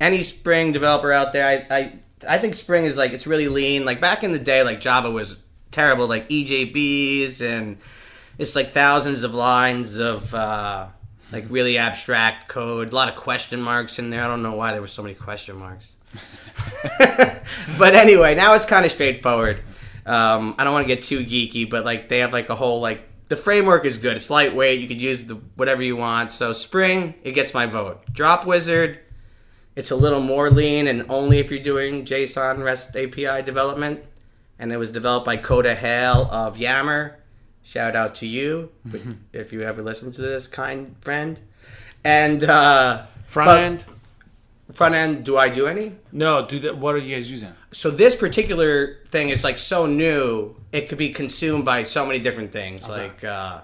[0.00, 1.92] Any Spring developer out there, I, I
[2.28, 3.84] I think Spring is like it's really lean.
[3.84, 5.36] Like back in the day, like Java was
[5.70, 7.78] terrible, like EJBs and
[8.38, 10.88] It's like thousands of lines of uh,
[11.30, 14.24] like really abstract code, a lot of question marks in there.
[14.24, 15.94] I don't know why there were so many question marks.
[17.78, 19.62] but anyway, now it's kind of straightforward.
[20.06, 22.80] Um, I don't want to get too geeky, but like they have like a whole
[22.80, 24.16] like the framework is good.
[24.16, 24.80] It's lightweight.
[24.80, 26.32] You could use the whatever you want.
[26.32, 28.02] So Spring, it gets my vote.
[28.12, 28.98] Dropwizard,
[29.76, 34.02] it's a little more lean and only if you're doing JSON REST API development.
[34.58, 37.18] And it was developed by Coda Hale of Yammer.
[37.62, 38.72] Shout out to you
[39.32, 41.38] if you ever listen to this, kind friend.
[42.04, 43.84] And uh, Front but- end?
[44.72, 45.96] Front end, do I do any?
[46.12, 46.76] No, do that.
[46.76, 47.52] What are you guys using?
[47.72, 52.18] So this particular thing is like so new, it could be consumed by so many
[52.18, 53.60] different things, like uh,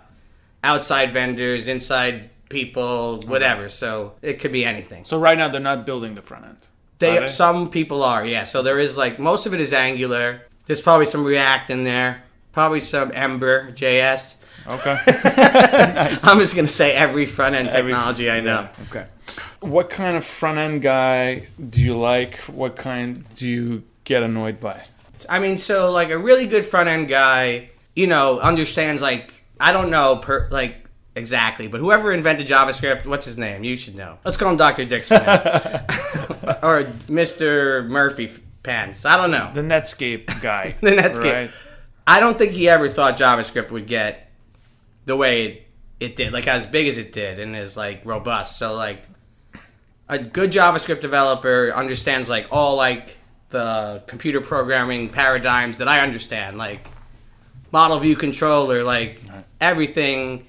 [0.62, 3.68] outside vendors, inside people, whatever.
[3.68, 5.04] So it could be anything.
[5.04, 6.58] So right now they're not building the front end.
[6.98, 7.26] They, they?
[7.28, 8.44] some people are, yeah.
[8.44, 10.42] So there is like most of it is Angular.
[10.66, 14.34] There's probably some React in there, probably some Ember JS.
[14.66, 14.96] Okay.
[16.22, 18.68] I'm just gonna say every front end Every- technology I know.
[18.78, 19.06] Yeah, okay.
[19.60, 22.36] What kind of front end guy do you like?
[22.44, 24.84] What kind do you get annoyed by?
[25.28, 29.72] I mean, so like a really good front end guy, you know, understands like I
[29.72, 33.64] don't know per like exactly, but whoever invented JavaScript, what's his name?
[33.64, 34.18] You should know.
[34.24, 34.84] Let's call him Dr.
[34.84, 35.24] Dix for now.
[36.62, 37.86] or Mr.
[37.88, 38.30] Murphy
[38.62, 39.04] Pants.
[39.04, 39.50] I don't know.
[39.54, 40.76] The Netscape guy.
[40.82, 41.32] The Netscape.
[41.32, 41.50] Right?
[42.06, 44.30] I don't think he ever thought JavaScript would get
[45.06, 45.66] the way it,
[45.98, 48.58] it did, like as big as it did, and is like robust.
[48.58, 49.02] So like
[50.08, 53.16] a good JavaScript developer understands like all like
[53.50, 56.86] the computer programming paradigms that I understand, like
[57.72, 59.20] model view controller, like
[59.60, 60.46] everything.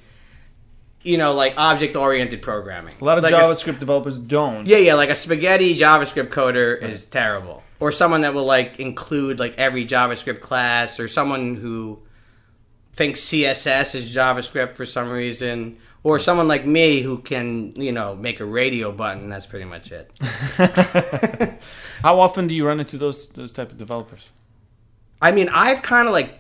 [1.03, 2.93] You know, like object oriented programming.
[2.99, 4.65] A lot of Like JavaScript developers don't.
[4.65, 7.63] yeah, yeah, like a spaghetti JavaScript coder is terrible.
[7.79, 11.99] Or someone that will like include like every JavaScript class, or someone who
[12.93, 18.15] thinks CSS is JavaScript for some reason, or someone like me who can, you know,
[18.15, 19.27] make a radio button.
[19.27, 20.09] That's pretty much it.
[22.01, 24.29] How often do you run into those those type of developers?
[25.21, 26.39] I mean, I've kind of like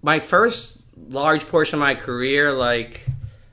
[0.00, 0.78] my first
[1.10, 3.04] large portion of my career, like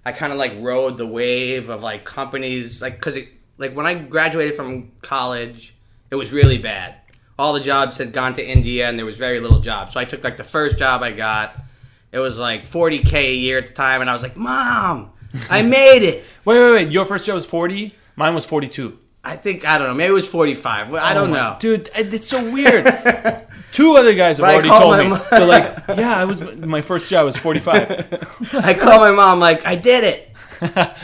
[0.05, 3.85] I kind of like rode the wave of like companies, like because it like when
[3.85, 5.75] I graduated from college,
[6.11, 6.95] it was really bad.
[7.37, 9.95] All the jobs had gone to India, and there was very little jobs.
[9.95, 11.57] So I took like the first job I got.
[12.13, 15.11] It was like 40k a year at the time, and I was like, "Mom,
[15.49, 16.91] I made it." Wait, wait, wait.
[16.91, 17.95] Your first job was 40?
[18.15, 18.99] Mine was 42.
[19.23, 19.93] I think I don't know.
[19.95, 20.93] Maybe it was 45.
[20.93, 21.57] I oh don't Oh my- know.
[21.59, 22.85] Dude, it's so weird.
[23.71, 25.07] Two other guys have already told me.
[25.07, 28.53] mom- They're like, yeah, I was my first job was 45.
[28.53, 30.29] I called my mom like, "I did it."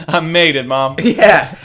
[0.07, 0.95] I made it, mom.
[1.01, 1.55] Yeah,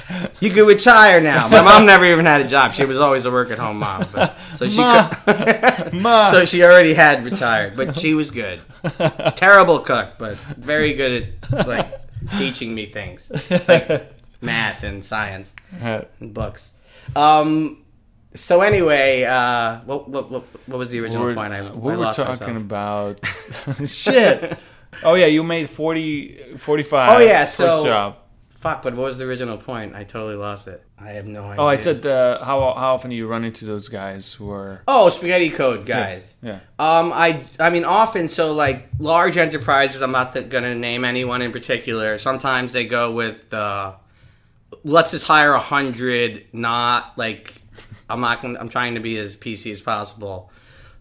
[0.41, 1.47] you could retire now.
[1.49, 2.73] My mom never even had a job.
[2.73, 4.05] She was always a work-at-home mom.
[4.13, 6.31] But, so she Ma.
[6.31, 8.61] so she already had retired, but she was good.
[9.37, 11.93] Terrible cook, but very good at like
[12.39, 13.31] teaching me things,
[13.69, 16.73] like math and science and books.
[17.15, 17.83] Um.
[18.35, 21.53] So anyway, uh, what what what, what was the original We're- point?
[21.55, 22.57] I, we I were lost talking myself.
[22.59, 23.21] about
[23.89, 24.59] shit.
[25.03, 27.11] Oh yeah, you made 40, 45.
[27.11, 28.17] Oh, yeah, so- job.
[28.51, 29.95] Fuck, but what was the original point?
[29.95, 30.83] I totally lost it.
[30.99, 31.61] I have no idea.
[31.63, 34.83] Oh, I said uh, how how often do you run into those guys who are
[34.89, 36.35] Oh, spaghetti code guys.
[36.43, 36.61] yeah.
[36.79, 40.01] Um, I I mean often so like large enterprises.
[40.01, 42.17] I'm not gonna name anyone in particular.
[42.19, 43.95] Sometimes they go with uh,
[44.85, 46.47] let's just hire a hundred.
[46.53, 47.61] Not like
[48.09, 48.41] I'm not.
[48.41, 50.51] Gonna, I'm trying to be as PC as possible.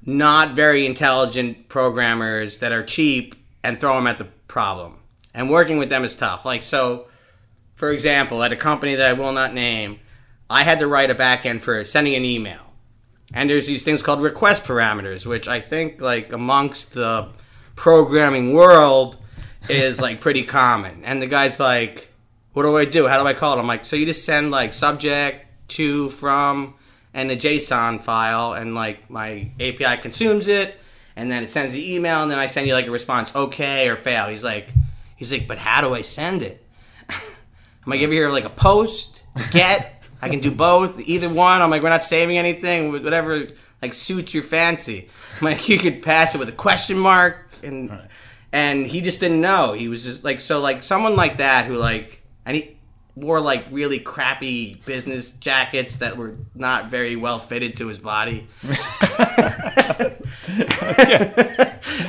[0.06, 5.00] Not very intelligent programmers that are cheap and throw them at the problem.
[5.34, 6.46] And working with them is tough.
[6.46, 7.08] Like so,
[7.76, 10.00] for example, at a company that I will not name,
[10.50, 12.62] I had to write a backend for sending an email.
[13.34, 17.30] And there's these things called request parameters, which I think like amongst the
[17.76, 19.18] programming world
[19.68, 21.04] is like pretty common.
[21.04, 22.10] And the guy's like,
[22.54, 23.08] "What do I do?
[23.08, 26.76] How do I call it?" I'm like, "So you just send like subject to from
[27.14, 30.80] and a JSON file, and like my API consumes it,
[31.16, 33.90] and then it sends the email, and then I send you like a response, okay
[33.90, 34.70] or fail." He's like,
[35.18, 36.64] "He's like, but how do I send it?"
[37.86, 39.22] I'm like, "Give you here like a post,
[39.52, 41.62] get." I can do both, either one.
[41.62, 43.48] I'm like, we're not saving anything, whatever
[43.82, 45.10] like suits your fancy.
[45.40, 47.92] I'm like, you could pass it with a question mark, and
[48.52, 49.74] and he just didn't know.
[49.74, 52.78] He was just like, so like someone like that who like, and he
[53.16, 58.48] wore like really crappy business jackets that were not very well fitted to his body.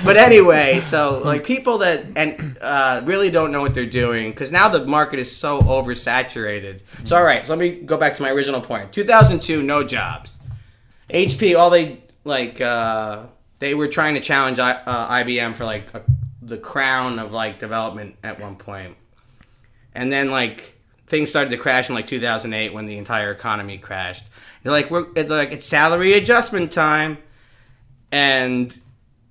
[0.04, 4.52] but anyway, so like people that and uh, really don't know what they're doing because
[4.52, 6.80] now the market is so oversaturated.
[7.04, 8.92] So all right, so let me go back to my original point.
[8.92, 10.38] 2002, no jobs.
[11.10, 13.26] HP, all they like, uh,
[13.58, 16.02] they were trying to challenge I, uh, IBM for like a,
[16.42, 18.96] the crown of like development at one point,
[19.94, 20.74] and then like
[21.06, 24.26] things started to crash in like 2008 when the entire economy crashed.
[24.62, 27.18] They're like, we're they're like it's salary adjustment time,
[28.12, 28.76] and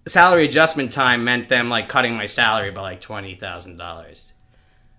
[0.07, 4.31] salary adjustment time meant them like cutting my salary by like twenty thousand dollars.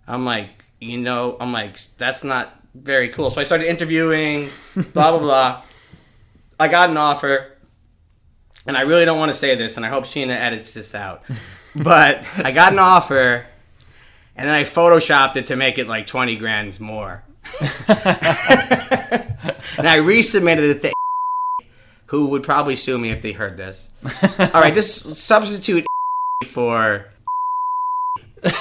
[0.07, 3.31] I'm like, you know, I'm like, that's not very cool.
[3.31, 4.49] So I started interviewing,
[4.93, 5.63] blah blah blah.
[6.59, 7.59] I got an offer,
[8.67, 11.23] and I really don't want to say this, and I hope Sheena edits this out.
[11.79, 13.45] But I got an offer,
[14.35, 17.23] and then I photoshopped it to make it like twenty grands more.
[17.89, 17.99] and
[19.87, 20.93] I resubmitted it to
[22.07, 23.91] who would probably sue me if they heard this.
[24.39, 25.87] All right, just substitute
[26.47, 27.07] for.
[28.45, 28.53] okay.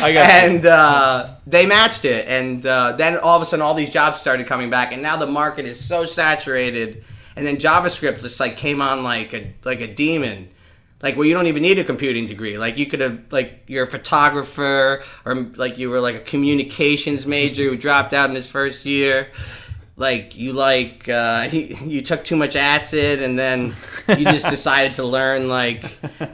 [0.00, 3.74] I got and uh, they matched it, and uh, then all of a sudden, all
[3.74, 7.04] these jobs started coming back, and now the market is so saturated.
[7.34, 10.48] And then JavaScript just like came on like a like a demon,
[11.02, 12.56] like where you don't even need a computing degree.
[12.56, 17.26] Like you could have like you're a photographer, or like you were like a communications
[17.26, 19.28] major who dropped out in his first year.
[19.96, 23.74] Like you like uh, you, you took too much acid, and then
[24.08, 25.84] you just decided to learn like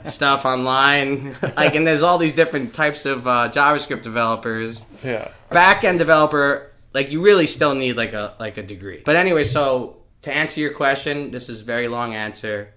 [0.05, 1.35] stuff online.
[1.57, 5.29] Like, and there's all these different types of uh, JavaScript developers yeah.
[5.49, 9.43] back end developer like you really still need like a like a degree but anyway
[9.43, 12.73] so to answer your question this is a very long answer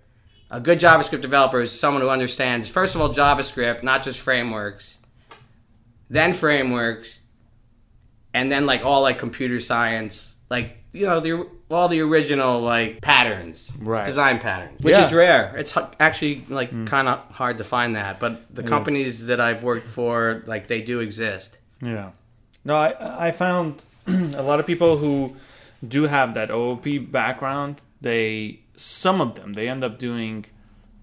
[0.53, 4.99] a good javascript developer is someone who understands first of all javascript not just frameworks
[6.11, 7.23] then frameworks
[8.35, 13.01] and then like all like computer science like you know the all the original like
[13.01, 14.05] patterns Right.
[14.05, 15.05] design patterns which Yeah.
[15.07, 16.85] is rare it's actually like hmm.
[16.85, 20.83] kind of hard to find that but the companies that i've worked for like they
[20.83, 22.11] do exist Yeah.
[22.65, 25.35] No, I I found a lot of people who
[25.97, 27.81] do have that OOP background.
[28.01, 30.47] They some of them they end up doing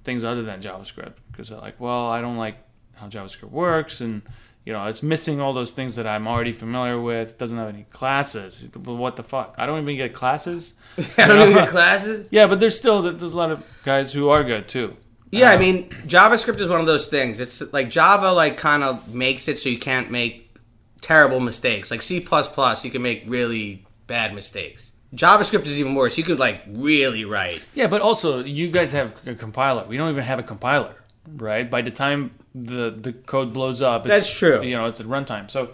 [0.04, 2.58] things other than JavaScript because they're like, well, I don't like
[2.96, 4.22] how JavaScript works, and
[4.66, 7.30] you know, it's missing all those things that I'm already familiar with.
[7.30, 8.68] It doesn't have any classes.
[8.72, 9.56] But what the fuck?
[9.58, 10.74] I don't even get classes.
[11.18, 12.28] I don't even get classes.
[12.32, 14.96] Yeah, but there's still there's a lot of guys who are good too.
[15.32, 17.40] Yeah, I uh, mean, JavaScript is one of those things.
[17.40, 20.56] It's like Java, like kind of makes it so you can't make
[21.02, 21.92] terrible mistakes.
[21.92, 24.92] Like C you can make really bad mistakes.
[25.16, 26.18] JavaScript is even worse.
[26.18, 27.62] You could like really write.
[27.74, 29.86] Yeah, but also you guys have a compiler.
[29.88, 30.96] We don't even have a compiler,
[31.36, 31.70] right?
[31.70, 34.62] By the time the the code blows up, it's, That's true.
[34.62, 35.50] You know, it's at runtime.
[35.50, 35.72] So,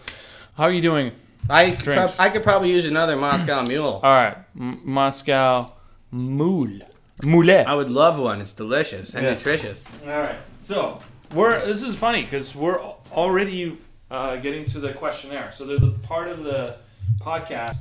[0.56, 1.12] how are you doing?
[1.50, 4.00] I could I could probably use another Moscow Mule.
[4.04, 5.71] All right, M- Moscow
[6.12, 6.80] Mule.
[7.24, 7.65] Moulet.
[7.65, 8.41] I would love one.
[8.41, 9.34] It's delicious and Yeah.
[9.34, 9.86] nutritious.
[10.06, 11.00] All right, so
[11.34, 12.80] we're this is funny because we're
[13.12, 13.78] already
[14.12, 15.52] uh, getting to the questionnaire.
[15.52, 16.76] So there's a part of the
[17.21, 17.78] podcast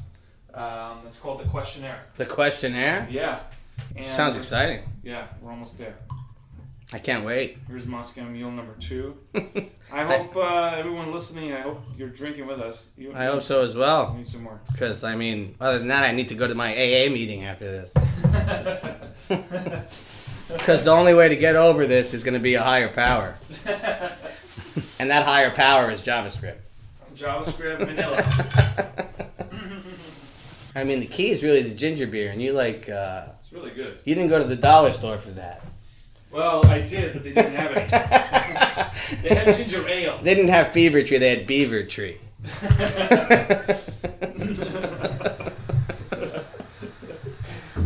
[0.55, 2.05] um, that's called the questionnaire.
[2.17, 3.41] The questionnaire Yeah,
[3.97, 4.83] and sounds exciting.
[5.03, 5.97] Yeah, we're almost there.
[6.93, 7.59] I can't wait.
[7.67, 9.17] Here's Moscow Mule number two.
[9.93, 11.53] I hope uh, everyone listening.
[11.53, 12.87] I hope you're drinking with us.
[12.97, 14.15] You, I hope so as well.
[14.15, 14.61] Need some more.
[14.71, 17.65] Because I mean, other than that, I need to go to my AA meeting after
[17.65, 17.95] this.
[20.49, 23.35] Because the only way to get over this is going to be a higher power,
[24.99, 26.59] and that higher power is JavaScript.
[27.15, 29.09] JavaScript vanilla.
[30.75, 33.71] I mean, the key is really the ginger beer, and you like uh, It's really
[33.71, 33.99] good.
[34.05, 35.63] you didn't go to the dollar store for that.
[36.33, 39.23] Well, I did, but they didn't have any.
[39.23, 40.19] they had ginger ale.
[40.23, 42.19] They didn't have Fever Tree; they had Beaver Tree.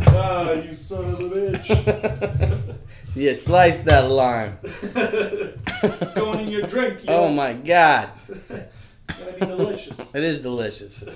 [0.07, 2.77] Ah, you son of a bitch.
[3.07, 4.57] So you slice that lime.
[4.63, 7.03] It's going in your drink.
[7.05, 7.13] Yo.
[7.13, 8.47] Oh my god, It's
[9.17, 10.15] gonna be delicious.
[10.15, 11.03] it is delicious.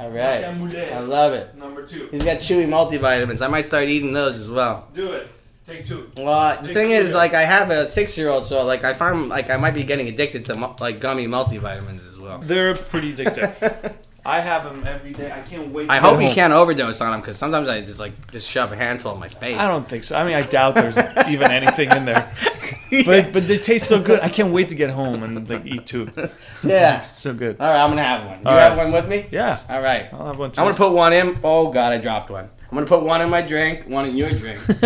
[0.00, 1.54] All right, I love it.
[1.56, 2.08] Number two.
[2.10, 3.42] He's got chewy multivitamins.
[3.42, 4.88] I might start eating those as well.
[4.94, 5.28] Do it.
[5.66, 6.10] Take two.
[6.16, 7.16] Well, the Take thing two, is, yeah.
[7.16, 10.46] like, I have a six-year-old, so like, I find like I might be getting addicted
[10.46, 12.38] to like gummy multivitamins as well.
[12.38, 13.94] They're pretty addictive.
[14.24, 15.30] I have them every day.
[15.30, 15.90] I can't wait.
[15.90, 18.72] I get hope you can't overdose on them because sometimes I just like just shove
[18.72, 19.58] a handful in my face.
[19.58, 20.16] I don't think so.
[20.16, 22.34] I mean, I doubt there's even anything in there.
[23.06, 24.20] But but they taste so good.
[24.20, 26.10] I can't wait to get home and like eat two.
[26.64, 27.06] yeah.
[27.10, 27.56] So good.
[27.60, 28.38] All right, I'm gonna have one.
[28.38, 28.84] You All have right.
[28.84, 29.26] one with me?
[29.30, 29.60] Yeah.
[29.68, 30.08] All right.
[30.12, 30.50] I'll have one.
[30.52, 30.60] Too.
[30.60, 31.38] I'm gonna put one in.
[31.44, 32.48] Oh God, I dropped one.
[32.70, 34.78] I'm gonna put one in my drink, one in your drink, and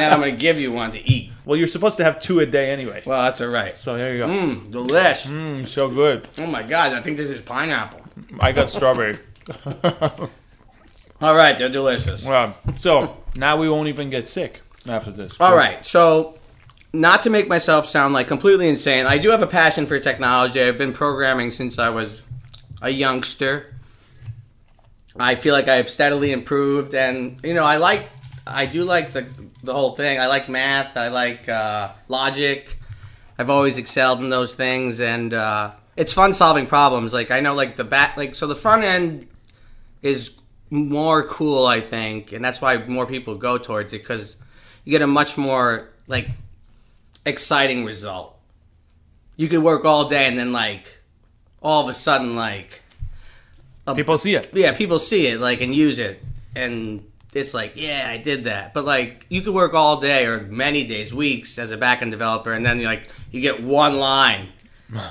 [0.00, 1.32] then I'm gonna give you one to eat.
[1.46, 3.02] Well, you're supposed to have two a day anyway.
[3.06, 3.72] Well, that's all right.
[3.72, 4.26] So here you go.
[4.28, 5.26] Mmm, delish.
[5.26, 6.28] Mmm, so good.
[6.38, 8.00] Oh my God, I think this is pineapple.
[8.38, 9.18] I got strawberry.
[11.22, 12.24] All right, they're delicious.
[12.24, 15.38] well, so now we won't even get sick after this.
[15.40, 16.38] All right, so
[16.92, 20.60] not to make myself sound like completely insane, I do have a passion for technology.
[20.60, 22.22] I've been programming since I was
[22.82, 23.74] a youngster.
[25.18, 28.08] I feel like I've steadily improved, and you know, I like,
[28.46, 29.26] I do like the
[29.62, 30.18] the whole thing.
[30.18, 30.96] I like math.
[30.96, 32.78] I like uh, logic.
[33.38, 37.12] I've always excelled in those things, and uh, it's fun solving problems.
[37.12, 39.28] Like I know, like the back, like so the front end
[40.02, 40.36] is
[40.70, 44.36] more cool, I think, and that's why more people go towards it because
[44.84, 46.28] you get a much more like
[47.24, 48.36] exciting result.
[49.36, 51.00] You could work all day and then like
[51.62, 52.82] all of a sudden like
[53.94, 54.50] People see it.
[54.52, 56.22] yeah, people see it like and use it,
[56.54, 58.74] and it's like, yeah, I did that.
[58.74, 62.52] But like, you could work all day or many days, weeks as a backend developer,
[62.52, 64.48] and then like you get one line.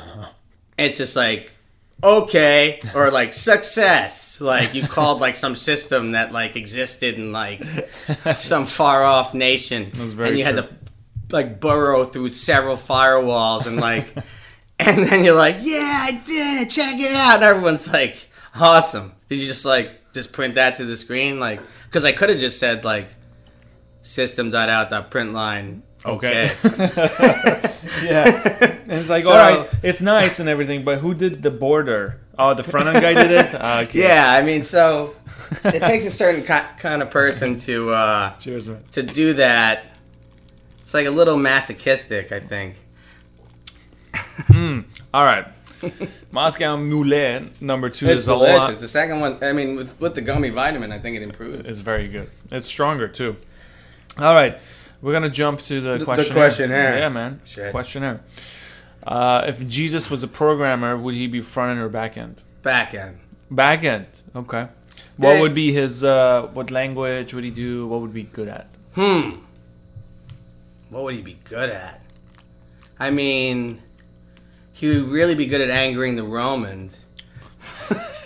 [0.78, 1.52] it's just like,
[2.04, 4.40] okay, or like success.
[4.40, 7.64] Like you called like some system that like existed in like
[8.34, 10.70] some far off nation, very and you had to
[11.32, 14.08] like burrow through several firewalls and like.
[14.82, 16.70] And then you're like, yeah, I did it.
[16.70, 17.36] Check it out.
[17.36, 19.12] And everyone's like, awesome.
[19.28, 21.38] Did you just like just print that to the screen?
[21.38, 23.10] Like, because I could have just said like
[24.00, 25.34] system.out.println.
[25.34, 25.84] line.
[26.06, 26.50] Okay.
[26.66, 27.66] Okay.
[28.04, 28.78] Yeah.
[28.84, 32.22] And it's like, So- all right, it's nice and everything, but who did the border?
[32.38, 33.56] Oh, the front end guy did it.
[33.60, 34.00] Ah, okay.
[34.00, 35.14] yeah, I mean, so
[35.66, 39.92] it takes a certain kind of person to uh, Cheers, to do that.
[40.90, 42.74] It's like a little masochistic, I think.
[45.14, 45.46] All right.
[46.32, 48.60] Moscow Mule number two It's is a delicious.
[48.70, 48.74] lot.
[48.80, 51.68] The second one, I mean, with, with the gummy vitamin, I think it improved.
[51.68, 52.32] It's very good.
[52.50, 53.36] It's stronger too.
[54.18, 54.60] All right,
[55.04, 56.44] we're gonna jump to the the questionnaire.
[56.48, 56.98] questionnaire.
[56.98, 57.40] Yeah, man.
[57.46, 57.70] Shit.
[57.70, 58.22] Questionnaire.
[59.06, 62.42] Uh, if Jesus was a programmer, would he be front end or back end?
[62.64, 63.20] Back end.
[63.52, 64.08] Back end.
[64.36, 64.68] Okay.
[65.18, 65.42] What Yeah.
[65.42, 66.04] would be his?
[66.04, 67.88] Uh, what language would he do?
[67.88, 68.70] What would be good at?
[68.96, 69.42] Hmm.
[70.90, 72.02] What would he be good at?
[73.00, 73.82] I mean,
[74.72, 77.06] he would really be good at angering the Romans.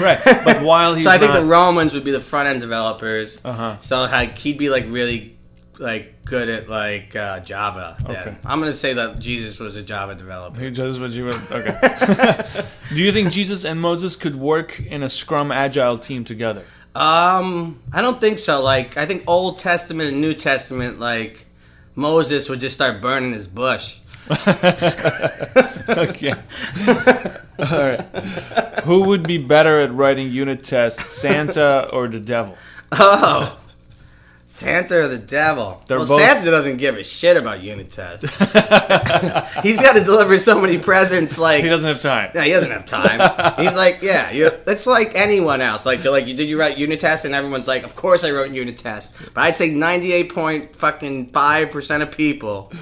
[0.00, 0.20] right.
[0.24, 3.40] But while he's so I think not, the Romans would be the front end developers.
[3.44, 3.80] Uh huh.
[3.80, 5.36] So like he'd be like really
[5.78, 7.96] like good at like uh, Java.
[8.06, 8.16] then.
[8.16, 8.36] Okay.
[8.44, 10.58] I'm gonna say that Jesus was a Java developer.
[10.58, 11.40] Who what you would?
[11.50, 12.64] Okay.
[12.90, 16.64] do you think Jesus and Moses could work in a Scrum Agile team together?
[16.94, 18.62] Um, I don't think so.
[18.62, 21.45] Like I think Old Testament and New Testament, like
[21.96, 23.98] Moses would just start burning his bush.
[24.30, 26.34] okay.
[27.58, 28.02] All right.
[28.84, 32.56] Who would be better at writing unit tests, Santa or the devil?
[32.92, 33.58] Oh.
[34.48, 35.82] Santa or the devil?
[35.86, 38.24] They're well, both- Santa doesn't give a shit about unit tests.
[39.62, 41.36] He's got to deliver so many presents.
[41.38, 42.30] Like He doesn't have time.
[42.34, 43.18] No, he doesn't have time.
[43.58, 45.84] He's like, yeah, you, that's like anyone else.
[45.84, 47.24] Like, like, you did you write unit tests?
[47.24, 49.16] And everyone's like, of course I wrote unit tests.
[49.34, 52.72] But I'd say ninety eight point fucking five percent of people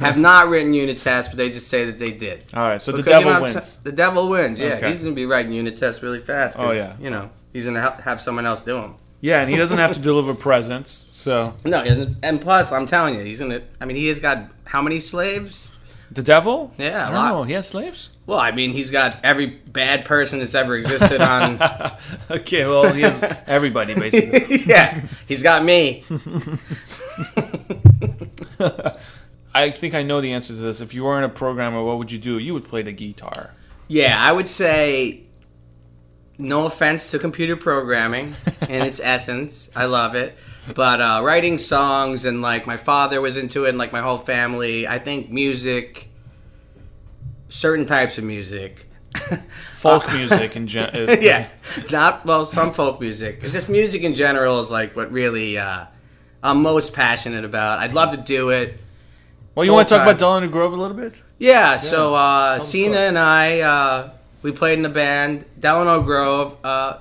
[0.00, 2.44] have not written unit tests, but they just say that they did.
[2.54, 2.82] All right.
[2.82, 3.76] So the Because you devil don't have wins.
[3.78, 4.60] the devil wins.
[4.60, 4.88] Yeah, Okay.
[4.88, 6.56] he's gonna be writing unit tests really fast.
[6.58, 6.96] Oh, yeah.
[7.00, 8.96] you know he's gonna ha- have someone else do them.
[9.20, 10.90] Yeah, and he doesn't have to deliver presents.
[10.92, 12.16] So No, he doesn't.
[12.22, 13.62] And plus, I'm telling you, he's gonna.
[13.80, 15.72] I mean, he has got how many slaves?
[16.10, 16.72] the devil?
[16.78, 17.32] Yeah, I a don't lot.
[17.34, 17.42] know.
[17.42, 18.10] He has slaves.
[18.26, 21.58] Well, I mean, he's got every bad person that's ever existed on.
[22.30, 22.66] Okay.
[22.66, 24.62] Well, he has everybody basically.
[24.66, 26.04] yeah, he's got me.
[29.54, 30.80] I think I know the answer to this.
[30.80, 32.38] If you weren't a programmer, what would you do?
[32.38, 33.50] You would play the guitar.
[33.88, 35.22] Yeah, I would say.
[36.38, 38.34] No offense to computer programming
[38.68, 40.36] in its essence, I love it.
[40.74, 44.18] But uh, writing songs and like my father was into it, and like my whole
[44.18, 44.86] family.
[44.86, 46.08] I think music,
[47.48, 48.88] certain types of music,
[49.74, 51.18] Folk music in general.
[51.22, 51.48] yeah,
[51.90, 53.42] not well, some folk music.
[53.42, 55.86] Just music in general is like what really uh,
[56.42, 57.78] I'm most passionate about.
[57.78, 58.78] I'd love to do it.
[59.54, 61.14] Well, you want to talk about Delano Grove a little bit?
[61.38, 64.10] Yeah, so uh, Sina and I, uh,
[64.42, 66.56] we played in the band Delano Grove.
[66.64, 66.98] Uh,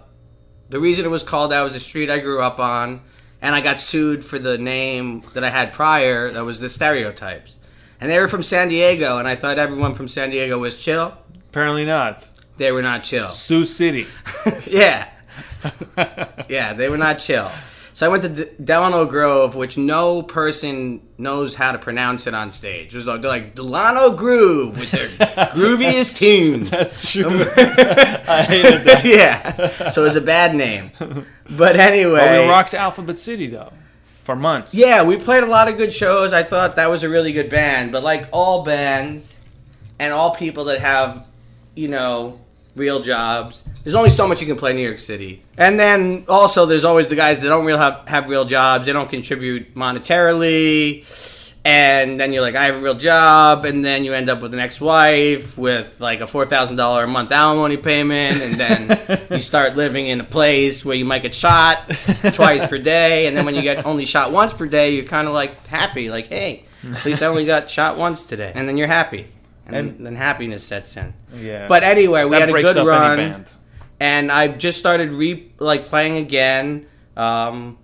[0.69, 3.01] the reason it was called that was the street I grew up on,
[3.41, 6.31] and I got sued for the name that I had prior.
[6.31, 7.57] That was the Stereotypes,
[8.01, 11.17] and they were from San Diego, and I thought everyone from San Diego was chill.
[11.49, 12.29] Apparently not.
[12.57, 13.29] They were not chill.
[13.29, 14.07] Sioux City.
[14.67, 15.09] yeah,
[16.49, 17.51] yeah, they were not chill.
[17.97, 22.35] So I went to D- Delano Grove, which no person knows how to pronounce it
[22.35, 22.93] on stage.
[22.93, 25.07] It was like, they're like Delano Groove with their
[25.47, 26.69] grooviest tunes.
[26.69, 27.25] That's true.
[27.25, 29.01] Um, I hated that.
[29.03, 30.91] yeah, so it was a bad name.
[31.49, 33.73] But anyway, Well, we rocked Alphabet City though
[34.21, 34.75] for months.
[34.75, 36.33] yeah, we played a lot of good shows.
[36.33, 37.91] I thought that was a really good band.
[37.91, 39.35] But like all bands
[39.97, 41.27] and all people that have,
[41.75, 42.39] you know,
[42.77, 45.43] real jobs, there's only so much you can play in New York City.
[45.57, 48.85] And then also there's always the guys that don't real have, have real jobs.
[48.85, 51.05] They don't contribute monetarily.
[51.65, 54.53] and then you're like, I have a real job, and then you end up with
[54.53, 59.39] an ex-wife with like a four thousand dollar a month alimony payment, and then you
[59.41, 61.79] start living in a place where you might get shot
[62.33, 65.27] twice per day, and then when you get only shot once per day, you're kind
[65.27, 68.77] of like happy, like, hey, at least I only got shot once today, and then
[68.77, 69.27] you're happy,
[69.67, 71.13] and, And- then happiness sets in.
[71.35, 71.67] Yeah.
[71.67, 73.45] But anyway, we that had a good run
[73.99, 77.77] and I've just started re like playing again um,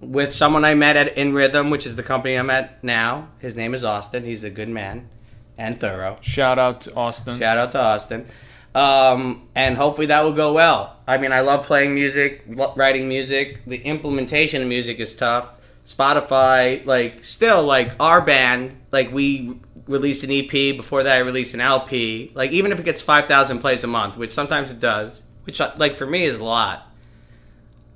[0.00, 3.28] with someone I met at InRhythm, which is the company I'm at now.
[3.38, 4.24] His name is Austin.
[4.24, 5.08] He's a good man
[5.56, 6.18] and thorough.
[6.20, 7.38] Shout out to Austin.
[7.38, 8.26] Shout out to Austin.
[8.74, 10.96] Um, and hopefully that will go well.
[11.06, 13.62] I mean, I love playing music, writing music.
[13.66, 15.50] The implementation of music is tough.
[15.84, 20.50] Spotify, like, still, like, our band, like, we released an EP.
[20.76, 22.30] Before that, I release an LP.
[22.34, 25.72] Like, even if it gets 5,000 plays a month, which sometimes it does, which, uh,
[25.76, 26.88] like, for me is a lot,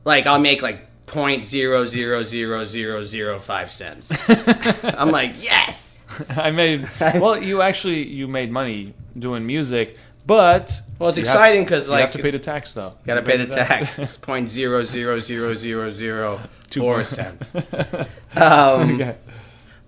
[0.04, 4.10] like, I'll make, like, 0.00005 cents.
[4.84, 6.00] I'm like, yes!
[6.30, 7.42] I made well.
[7.42, 12.18] You actually you made money doing music, but Well, it's exciting because, you have to
[12.18, 12.90] pay the tax though.
[13.00, 13.98] You gotta pay the tax.
[13.98, 17.54] It's point zero zero zero zero zero four cents.
[18.36, 19.16] Um, Okay.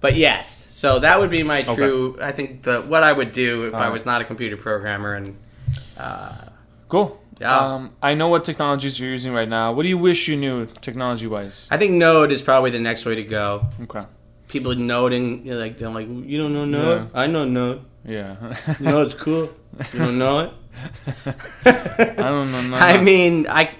[0.01, 2.16] But yes, so that would be my true.
[2.20, 5.37] I think the what I would do if I was not a computer programmer and
[6.89, 7.20] Cool.
[7.41, 7.57] Yeah.
[7.57, 9.72] Um, I know what technologies you're using right now.
[9.72, 11.68] What do you wish you knew technology wise?
[11.70, 13.66] I think Node is probably the next way to go.
[13.83, 14.05] Okay.
[14.49, 17.11] People you know, like they're like, you don't know Node?
[17.12, 17.20] Yeah.
[17.20, 17.85] I know Node.
[18.05, 18.37] Yeah.
[18.81, 19.51] Node's cool.
[19.93, 20.53] You don't know it?
[21.66, 22.62] I don't know.
[22.68, 23.70] no, I mean, I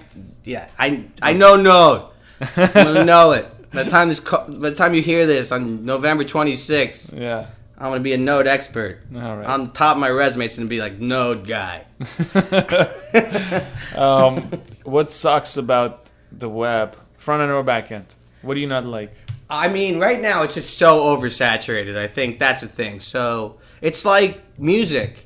[0.43, 2.11] yeah, I I know Node.
[2.55, 3.47] I'm know it.
[3.73, 7.45] By the time this, co- by the time you hear this on November 26th, Yeah.
[7.77, 8.99] I'm gonna be a Node expert.
[9.15, 9.45] All right.
[9.47, 11.85] On the top of my resume, it's gonna be like Node guy.
[13.95, 14.51] um,
[14.83, 18.05] what sucks about the web, front end or back end?
[18.41, 19.13] What do you not like?
[19.49, 21.97] I mean, right now it's just so oversaturated.
[21.97, 22.99] I think that's the thing.
[22.99, 25.25] So it's like music.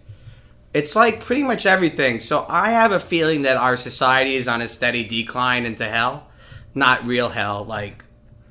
[0.73, 2.19] It's like pretty much everything.
[2.19, 6.27] So I have a feeling that our society is on a steady decline into hell.
[6.73, 8.03] Not real hell, like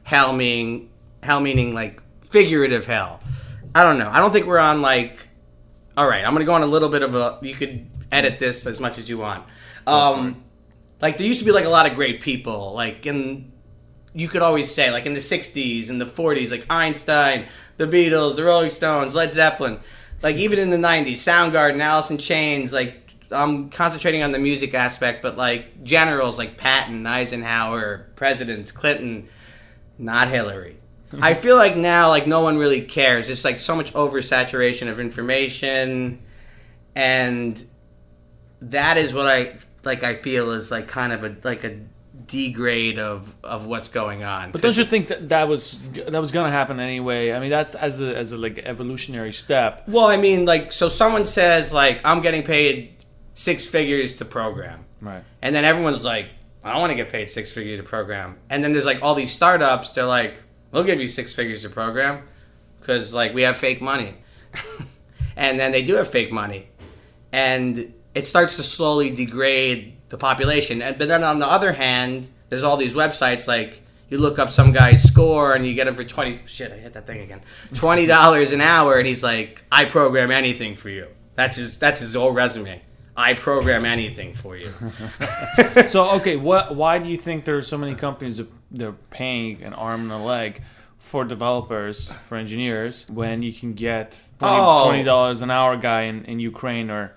[0.03, 0.91] hell meaning
[1.23, 3.21] hell meaning like figurative hell.
[3.75, 4.11] I don't know.
[4.11, 5.29] I don't think we're on like
[5.97, 8.67] all right, I'm gonna go on a little bit of a you could edit this
[8.67, 9.45] as much as you want.
[9.87, 10.43] Um
[11.01, 13.53] like there used to be like a lot of great people, like in
[14.15, 17.47] you could always say, like in the '60s and the '40s, like Einstein,
[17.79, 19.81] the Beatles, the Rolling Stones, Led Zeppelin,
[20.23, 22.73] like even in the '90s, Soundgarden, Alice in Chains.
[22.73, 29.29] Like I'm concentrating on the music aspect, but like generals like Patton, Eisenhower, presidents, Clinton,
[30.03, 30.77] not Hillary.
[31.21, 33.29] I feel like now, like no one really cares.
[33.29, 36.21] It's like so much oversaturation of information,
[36.95, 37.63] and
[38.63, 40.03] that is what I like.
[40.05, 41.81] I feel is like kind of a like a
[42.27, 44.53] degrade of of what's going on.
[44.53, 47.33] But don't you think that that was that was gonna happen anyway?
[47.33, 49.85] I mean, that's as a as a like evolutionary step.
[49.89, 52.95] Well, I mean, like, so someone says like I'm getting paid
[53.35, 55.25] six figures to program, Right.
[55.43, 56.29] and then everyone's like,
[56.65, 59.33] I want to get paid six figures to program, and then there's like all these
[59.33, 59.95] startups.
[59.95, 60.35] They're like,
[60.71, 62.23] we'll give you six figures to program
[62.81, 64.15] because like we have fake money,
[65.37, 66.69] and then they do have fake money,
[67.33, 70.83] and it starts to slowly degrade the population.
[70.83, 74.51] And but then on the other hand, there's all these websites like you look up
[74.51, 76.41] some guy's score and you get him for twenty.
[76.47, 77.41] Shit, I hit that thing again.
[77.75, 81.09] Twenty dollars an hour, and he's like, I program anything for you.
[81.35, 81.79] That's his.
[81.79, 82.83] That's his whole resume.
[83.17, 84.71] I program anything for you.
[85.89, 86.75] So okay, what?
[86.75, 90.13] Why do you think there are so many companies that they're paying an arm and
[90.13, 90.63] a leg
[90.99, 94.87] for developers, for engineers, when you can get Oh.
[94.87, 97.13] twenty dollars an hour guy in, in Ukraine or?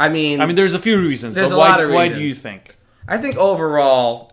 [0.00, 1.34] I mean, I mean, there's a few reasons.
[1.34, 2.10] There's but a why, lot of reasons.
[2.12, 2.76] Why do you think?
[3.08, 4.32] I think overall,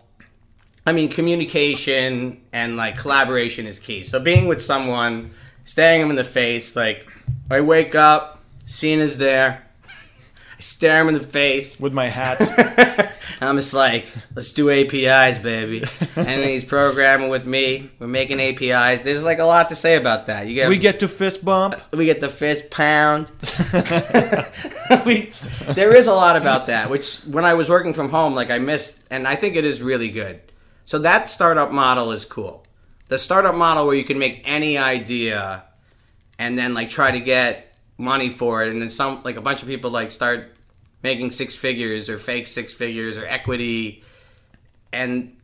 [0.86, 4.04] I mean, communication and like collaboration is key.
[4.04, 5.32] So being with someone,
[5.64, 7.08] staring them in the face, like
[7.50, 9.66] I wake up, Sina is there,
[10.64, 11.80] stare him in the face.
[11.80, 15.84] With my hat, I'm just like, let's do APIs, baby.
[16.16, 17.92] and he's programming with me.
[18.00, 19.04] We're making APIs.
[19.04, 20.48] There's like a lot to say about that.
[20.48, 21.80] You get we get to fist bump.
[21.92, 23.28] we get the fist pound.
[25.06, 25.34] we,
[25.74, 28.60] there is a lot about that, which when I was working from home, like I
[28.60, 30.42] missed, and I think it is really good.
[30.86, 32.66] So that startup model is cool.
[33.08, 35.64] The startup model where you can make any idea
[36.40, 39.62] and then like try to get money for it, and then some like a bunch
[39.62, 40.52] of people like start
[41.02, 44.04] making six figures or fake six figures or equity,
[44.92, 45.36] and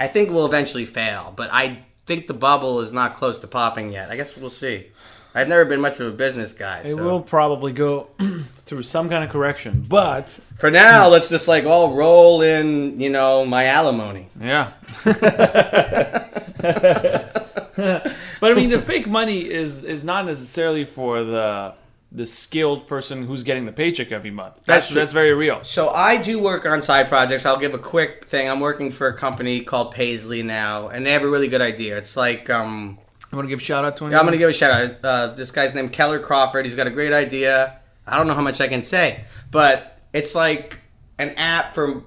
[0.00, 1.32] I think we'll eventually fail.
[1.36, 4.10] But I think the bubble is not close to popping yet.
[4.10, 4.88] I guess we'll see.
[5.34, 6.80] I've never been much of a business guy.
[6.80, 7.02] It so.
[7.02, 8.08] will probably go
[8.66, 10.28] through some kind of correction, but
[10.58, 14.26] For now, let's just like all roll in, you know, my alimony.
[14.38, 14.72] yeah.
[17.76, 21.72] but I mean, the fake money is is not necessarily for the
[22.14, 24.56] the skilled person who's getting the paycheck every month.
[24.64, 25.64] That's That's that's, very real.
[25.64, 27.46] So I do work on side projects.
[27.46, 28.48] I'll give a quick thing.
[28.48, 31.96] I'm working for a company called Paisley now, and they have a really good idea.
[31.96, 32.98] It's like um,
[33.30, 34.12] You want to give a shout out to him?
[34.12, 34.96] Yeah, I'm gonna give a shout out.
[35.02, 36.66] Uh, this guy's named Keller Crawford.
[36.66, 37.78] He's got a great idea.
[38.06, 40.80] I don't know how much I can say, but it's like
[41.18, 42.04] an app for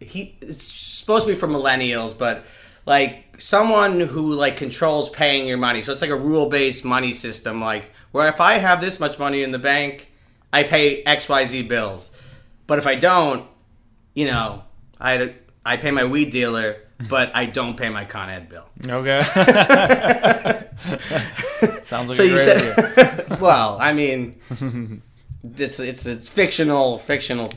[0.00, 0.36] he.
[0.40, 2.44] It's supposed to be for millennials, but
[2.86, 5.82] like someone who like controls paying your money.
[5.82, 7.60] So it's like a rule based money system.
[7.60, 10.08] Like where if I have this much money in the bank,
[10.52, 12.10] I pay X Y Z bills,
[12.66, 13.46] but if I don't,
[14.14, 14.62] you know,
[15.00, 15.34] I
[15.66, 16.76] I pay my weed dealer.
[17.08, 18.64] But I don't pay my Con Ed bill.
[18.86, 19.22] Okay.
[21.82, 23.36] Sounds like so a great idea.
[23.40, 24.40] well i mean
[25.56, 27.52] it's it's a fictional fictional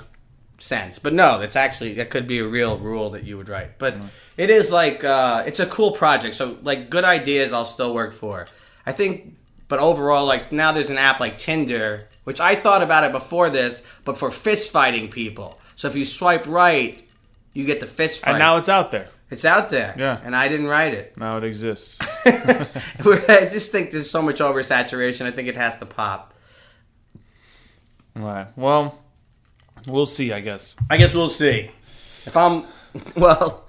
[0.58, 3.78] sense but no it's actually that could be a real rule that you would write
[3.78, 3.96] but
[4.38, 8.14] it is like uh it's a cool project so like good ideas i'll still work
[8.14, 8.46] for
[8.86, 9.36] i think
[9.68, 13.50] but overall like now there's an app like tinder which i thought about it before
[13.50, 17.02] this but for fist fighting people so if you swipe right
[17.54, 19.08] you get the fist fight And now it's out there.
[19.30, 20.20] it's out there Yeah.
[20.24, 22.00] and i didn't write it Now it exists.
[22.26, 25.26] I just think there's so much oversaturation.
[25.26, 26.34] I think it has to pop.
[28.16, 28.48] right.
[28.56, 29.00] Well,
[29.88, 30.32] we'll see.
[30.34, 30.76] I guess.
[30.90, 31.70] I guess we'll see.
[32.26, 32.66] If I'm
[33.16, 33.68] well,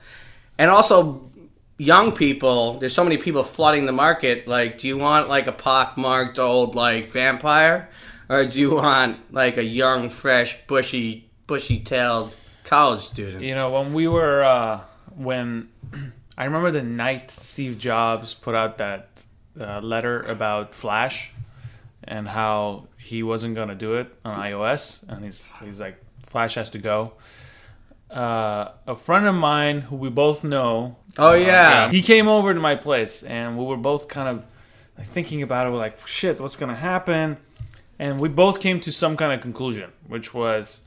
[0.58, 1.30] and also
[1.78, 2.78] young people.
[2.78, 4.48] There's so many people flooding the market.
[4.48, 7.88] Like, do you want like a pockmarked old like vampire,
[8.28, 13.42] or do you want like a young, fresh, bushy, bushy-tailed college student?
[13.42, 14.80] You know, when we were uh,
[15.14, 15.68] when
[16.38, 19.24] I remember the night Steve Jobs put out that
[19.58, 21.32] uh, letter about Flash
[22.04, 26.70] and how he wasn't gonna do it on iOS, and he's he's like Flash has
[26.70, 27.12] to go.
[28.10, 30.96] Uh, a friend of mine who we both know.
[31.18, 31.90] Oh, uh, yeah.
[31.90, 34.44] he came over to my place, and we were both kind of
[34.96, 35.70] like thinking about it.
[35.70, 37.38] We're like, shit, what's gonna happen?
[37.98, 40.82] And we both came to some kind of conclusion, which was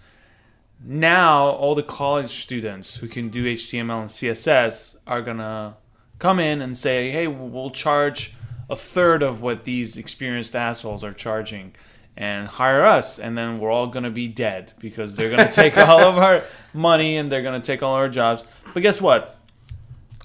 [0.83, 5.75] now all the college students who can do HTML and CSS are gonna
[6.19, 8.35] come in and say, "Hey, we'll charge
[8.69, 11.75] a third of what these experienced assholes are charging."
[12.21, 16.01] And hire us, and then we're all gonna be dead because they're gonna take all
[16.01, 16.43] of our
[16.73, 18.43] money and they're gonna take all our jobs.
[18.73, 19.37] But guess what?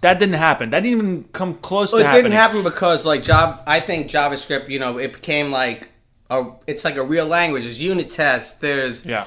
[0.01, 0.71] That didn't happen.
[0.71, 2.25] That didn't even come close Well, to it happening.
[2.25, 3.63] didn't happen because like job.
[3.67, 4.69] I think JavaScript.
[4.71, 5.91] You know, it became like
[6.31, 6.47] a.
[6.67, 7.63] It's like a real language.
[7.63, 8.55] There's unit tests.
[8.55, 9.27] There's Yeah.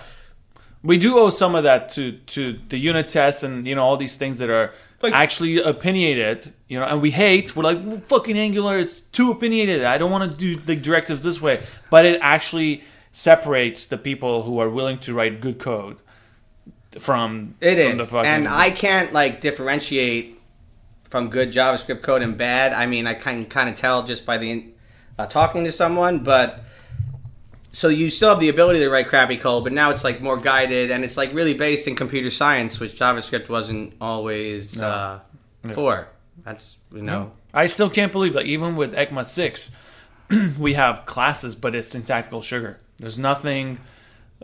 [0.83, 3.95] We do owe some of that to to the unit tests and you know all
[3.97, 7.55] these things that are Like- actually opinionated, you know, and we hate.
[7.55, 9.85] We're like well, fucking Angular, it's too opinionated.
[9.85, 14.43] I don't want to do the directives this way, but it actually separates the people
[14.43, 15.97] who are willing to write good code
[16.99, 20.39] from It from is, the fucking and I can't like differentiate
[21.03, 22.73] from good JavaScript code and bad.
[22.73, 24.65] I mean, I can kind of tell just by the
[25.17, 26.63] uh, talking to someone, but
[27.77, 30.35] so you still have the ability to write crappy code, but now it's like more
[30.35, 35.19] guided and it's like really based in computer science, which JavaScript wasn't always uh,
[35.73, 36.07] for.
[36.43, 37.33] That's you know.
[37.53, 39.69] I still can't believe like even with ECMA six,
[40.57, 42.79] we have classes, but it's syntactical sugar.
[42.97, 43.77] There's nothing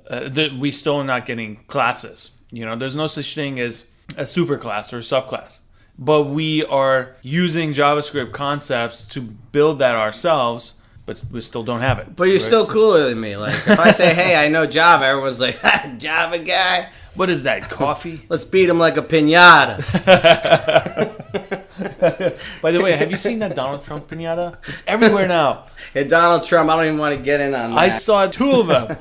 [0.07, 2.29] uh, that we still are not getting classes.
[2.51, 5.61] You know, there's no such thing as a superclass or a subclass.
[5.97, 10.75] But we are using JavaScript concepts to build that ourselves,
[11.05, 12.15] but we still don't have it.
[12.15, 12.41] But you're right?
[12.41, 13.37] still cooler than me.
[13.37, 17.43] Like if I say, "Hey, I know Java," everyone's like, "Ha, "Java guy." What is
[17.43, 17.69] that?
[17.69, 18.25] Coffee?
[18.29, 19.77] Let's beat him like a pinata.
[22.61, 24.57] By the way, have you seen that Donald Trump pinata?
[24.67, 25.65] It's everywhere now.
[25.93, 27.77] Hey, Donald Trump, I don't even want to get in on that.
[27.77, 28.97] I saw two of them.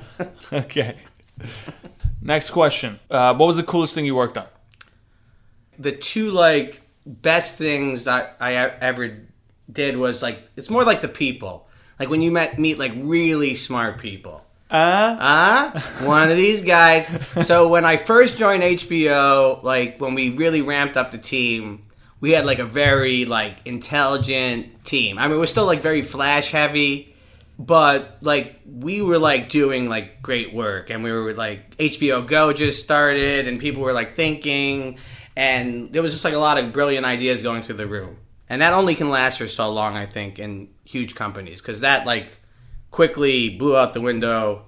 [0.52, 0.96] okay.
[2.20, 3.00] Next question.
[3.10, 4.46] Uh, what was the coolest thing you worked on?
[5.78, 9.18] the two like best things I, I ever
[9.70, 11.68] did was like it's more like the people.
[11.98, 14.44] Like when you met meet like really smart people.
[14.70, 17.06] Uh, Ah, one of these guys.
[17.46, 21.82] So when I first joined HBO, like when we really ramped up the team,
[22.20, 25.18] we had like a very like intelligent team.
[25.18, 27.14] I mean, we're still like very flash heavy,
[27.58, 32.52] but like we were like doing like great work, and we were like HBO Go
[32.54, 34.96] just started, and people were like thinking,
[35.36, 38.16] and there was just like a lot of brilliant ideas going through the room,
[38.48, 42.06] and that only can last for so long, I think, in huge companies, because that
[42.06, 42.36] like
[42.90, 44.66] quickly blew out the window.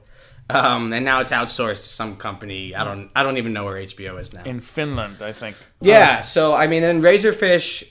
[0.51, 2.75] Um, and now it's outsourced to some company.
[2.75, 3.11] I don't.
[3.17, 4.43] I don't even know where HBO is now.
[4.45, 5.57] in Finland, I think.
[5.81, 6.21] Yeah.
[6.21, 7.89] So I mean, in Razorfish,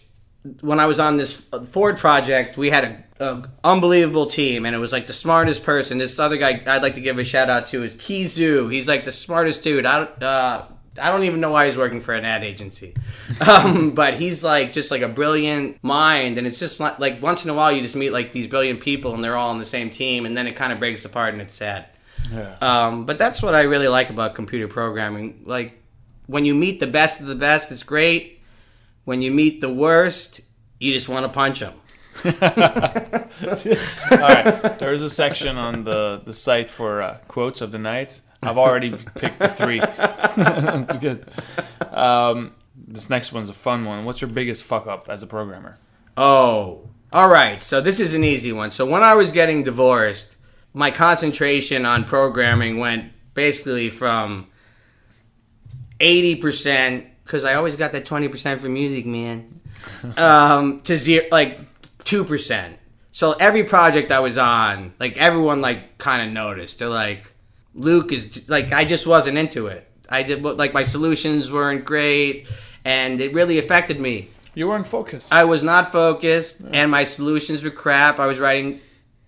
[0.62, 4.80] when I was on this Ford project, we had a, a unbelievable team, and it
[4.80, 5.98] was like the smartest person.
[5.98, 8.72] This other guy I'd like to give a shout out to is Kizu.
[8.72, 9.86] He's like the smartest dude.
[9.88, 10.66] I, uh,
[11.02, 12.94] I don't even know why he's working for an ad agency.
[13.48, 17.44] Um, but he's like just like a brilliant mind, and it's just like, like once
[17.44, 19.66] in a while you just meet like these brilliant people, and they're all on the
[19.66, 21.86] same team, and then it kind of breaks apart, and it's sad.
[22.32, 22.56] Yeah.
[22.62, 25.44] Um, but that's what I really like about computer programming.
[25.46, 25.82] Like
[26.28, 28.42] when you meet the best of the best, it's great.
[29.06, 30.42] When you meet the worst,
[30.80, 31.74] you just want to punch them.
[32.26, 32.32] All
[34.18, 34.80] right.
[34.80, 38.22] There is a section on the, the site for uh, quotes of the night.
[38.48, 39.80] I've already picked the three.
[40.36, 41.28] That's good.
[41.92, 44.04] Um, this next one's a fun one.
[44.04, 45.78] What's your biggest fuck up as a programmer?
[46.18, 47.62] Oh, all right.
[47.62, 48.72] So this is an easy one.
[48.72, 50.36] So when I was getting divorced,
[50.74, 54.48] my concentration on programming went basically from
[56.00, 59.62] 80% because I always got that 20% for music, man,
[60.18, 61.60] um, to zero, like
[62.00, 62.74] 2%.
[63.12, 66.80] So every project I was on, like everyone like kind of noticed.
[66.80, 67.33] They're like,
[67.76, 69.90] Luke is like, I just wasn't into it.
[70.10, 72.48] I did like my solutions weren't great,
[72.86, 74.30] and it really affected me.
[74.54, 75.34] You weren't focused.
[75.34, 78.20] I was not focused, and my solutions were crap.
[78.20, 78.80] I was writing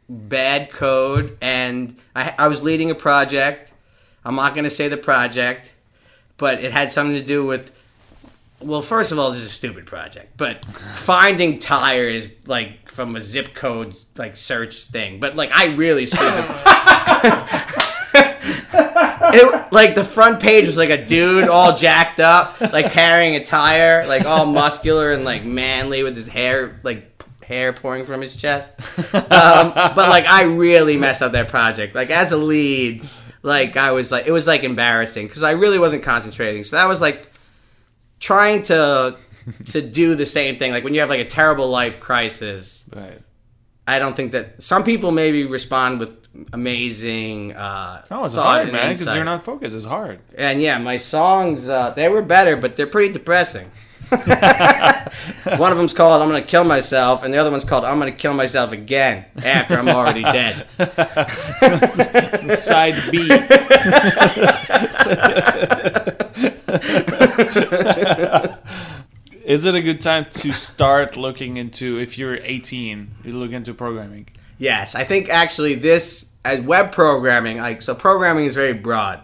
[0.07, 3.73] bad code, and I, I was leading a project.
[4.23, 5.73] I'm not going to say the project,
[6.37, 7.71] but it had something to do with.
[8.61, 13.21] Well, first of all, this is a stupid project, but finding tires like from a
[13.21, 15.19] zip code like search thing.
[15.19, 17.71] But like, I really stupid.
[19.33, 23.43] it, like the front page was like a dude all jacked up, like carrying a
[23.43, 27.11] tire, like all muscular and like manly with his hair like
[27.43, 28.69] hair pouring from his chest.
[29.15, 31.95] Um, but like I really messed up that project.
[31.95, 33.07] Like as a lead,
[33.43, 36.63] like I was like it was like embarrassing because I really wasn't concentrating.
[36.63, 37.29] So that was like
[38.19, 39.17] trying to
[39.67, 40.71] to do the same thing.
[40.71, 42.83] Like when you have like a terrible life crisis.
[42.93, 43.21] right.
[43.87, 47.53] I don't think that some people maybe respond with amazing.
[47.53, 49.75] Uh, No, it's hard, man, because you're not focused.
[49.75, 50.19] It's hard.
[50.37, 53.71] And yeah, my songs uh, they were better, but they're pretty depressing.
[54.09, 58.11] One of them's called "I'm Gonna Kill Myself," and the other one's called "I'm Gonna
[58.11, 60.67] Kill Myself Again" after I'm already dead.
[62.55, 63.31] Side B.
[69.45, 73.73] Is it a good time to start looking into if you're 18, you look into
[73.75, 74.27] programming?
[74.57, 79.21] Yes, I think actually this as web programming, like so, programming is very broad.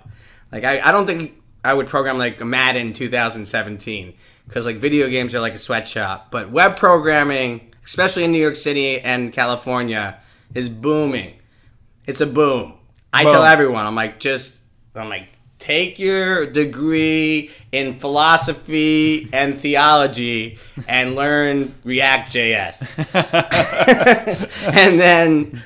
[0.52, 4.14] Like I, I don't think I would program like a Madden 2017
[4.48, 8.56] because like video games are like a sweatshop, but web programming, especially in New York
[8.56, 10.20] City and California,
[10.54, 11.36] is booming.
[12.06, 12.74] It's a boom.
[13.14, 14.58] I tell everyone, I'm like, just,
[14.96, 15.30] I'm like,
[15.62, 20.58] take your degree in philosophy and theology
[20.88, 22.88] and learn React JS.
[24.76, 25.64] and then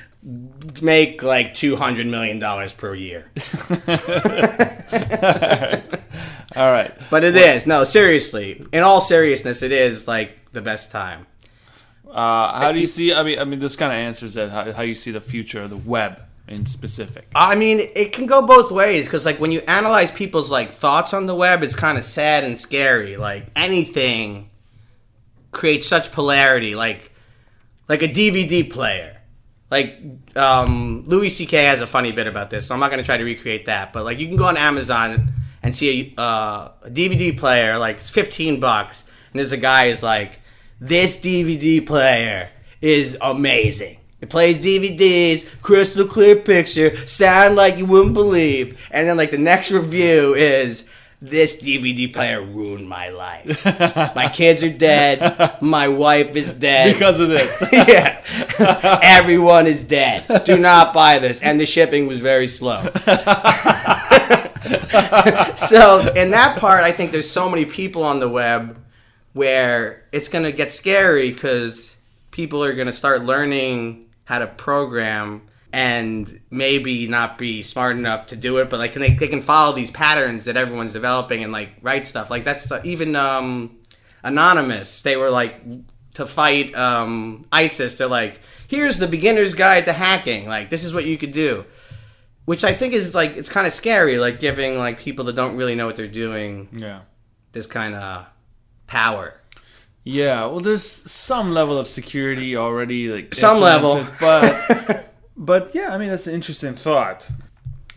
[0.82, 2.40] make like $200 million
[2.76, 3.30] per year.
[6.56, 6.94] All right.
[7.10, 8.64] But it is no, seriously.
[8.72, 11.26] In all seriousness, it is like the best time.
[12.08, 13.12] Uh, how do you see?
[13.12, 14.50] I mean, I mean, this kind of answers that.
[14.50, 17.28] How, how you see the future of the web in specific?
[17.34, 21.12] I mean, it can go both ways because, like, when you analyze people's like thoughts
[21.12, 23.16] on the web, it's kind of sad and scary.
[23.16, 24.50] Like anything
[25.50, 26.74] creates such polarity.
[26.74, 27.12] Like,
[27.88, 29.12] like a DVD player.
[29.70, 30.00] Like,
[30.36, 31.64] um, Louis C.K.
[31.64, 33.92] has a funny bit about this, so I'm not going to try to recreate that.
[33.92, 35.32] But like, you can go on Amazon
[35.62, 39.88] and see a, uh, a DVD player, like it's 15 bucks, and there's a guy
[39.88, 40.40] who's like,
[40.80, 42.48] "This DVD player
[42.80, 48.78] is amazing." It plays DVDs, crystal clear picture, sound like you wouldn't believe.
[48.90, 50.88] And then like the next review is
[51.20, 53.64] this DVD player ruined my life.
[54.16, 55.58] my kids are dead.
[55.60, 56.94] My wife is dead.
[56.94, 57.62] Because of this.
[57.72, 58.22] yeah.
[59.02, 60.44] Everyone is dead.
[60.44, 61.42] Do not buy this.
[61.42, 62.82] And the shipping was very slow.
[65.56, 68.82] so, in that part, I think there's so many people on the web
[69.34, 71.96] where it's going to get scary because
[72.30, 75.40] people are going to start learning how to program
[75.72, 79.42] and maybe not be smart enough to do it, but like can they, they can
[79.42, 82.30] follow these patterns that everyone's developing and like write stuff.
[82.30, 83.78] Like that's even um,
[84.22, 85.02] anonymous.
[85.02, 85.60] They were like
[86.14, 87.96] to fight um, ISIS.
[87.96, 90.46] They're like, here's the beginner's guide to hacking.
[90.46, 91.64] Like this is what you could do,
[92.46, 94.18] which I think is like it's kind of scary.
[94.18, 97.00] Like giving like people that don't really know what they're doing yeah.
[97.52, 98.26] this kind of
[98.86, 99.40] power.
[100.08, 104.06] Yeah, well, there's some level of security already, like Some level.
[104.20, 107.26] but but yeah, I mean that's an interesting thought.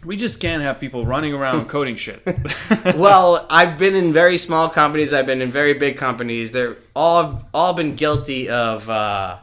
[0.03, 2.23] We just can't have people running around coding shit.
[2.95, 5.13] well, I've been in very small companies.
[5.13, 6.51] I've been in very big companies.
[6.51, 9.37] They're all all been guilty of, uh,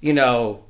[0.00, 0.64] you know,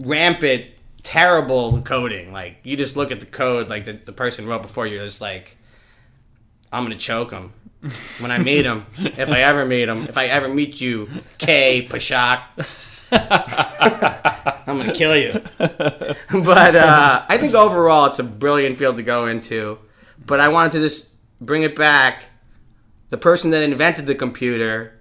[0.00, 0.64] rampant,
[1.04, 2.32] terrible coding.
[2.32, 5.20] Like you just look at the code, like the, the person wrote before you, it's
[5.20, 5.56] like,
[6.72, 7.52] I'm gonna choke him
[8.18, 8.86] when I meet him.
[8.98, 11.08] if I ever meet him, if I ever meet you,
[11.38, 12.42] K Pashak.
[14.66, 15.32] I'm gonna kill you.
[15.58, 19.78] but uh, I think overall it's a brilliant field to go into.
[20.24, 21.08] But I wanted to just
[21.40, 22.24] bring it back.
[23.10, 24.98] The person that invented the computer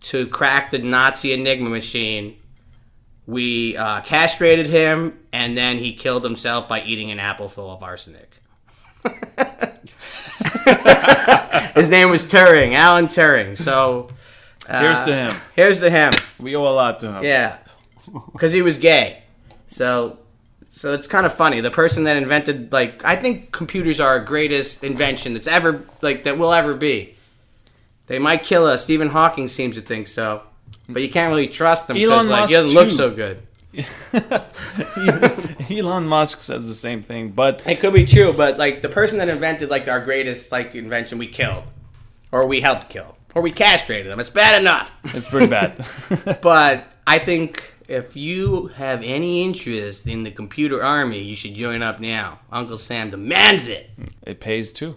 [0.00, 2.36] to crack the Nazi Enigma machine,
[3.26, 7.82] we uh, castrated him, and then he killed himself by eating an apple full of
[7.82, 8.40] arsenic.
[11.74, 13.56] His name was Turing, Alan Turing.
[13.56, 14.10] So
[14.68, 15.36] uh, Here's to him.
[15.56, 16.12] Here's to him.
[16.38, 17.24] We owe a lot to him.
[17.24, 17.56] Yeah,
[18.32, 19.22] because he was gay.
[19.68, 20.18] So,
[20.70, 21.60] so it's kind of funny.
[21.60, 26.24] The person that invented, like, I think computers are our greatest invention that's ever, like,
[26.24, 27.14] that will ever be.
[28.06, 28.84] They might kill us.
[28.84, 30.42] Stephen Hawking seems to think so,
[30.88, 33.42] but you can't really trust him because, like, he doesn't look so good.
[35.70, 39.18] Elon Musk says the same thing, but It could be true, but like the person
[39.18, 41.64] that invented like our greatest like invention, we killed,
[42.32, 44.20] or we helped kill, or we castrated them.
[44.20, 44.92] It's bad enough.
[45.04, 45.84] it's pretty bad.
[46.42, 51.82] But I think if you have any interest in the computer army, you should join
[51.82, 52.40] up now.
[52.52, 53.90] Uncle Sam demands it.
[54.26, 54.96] it pays too.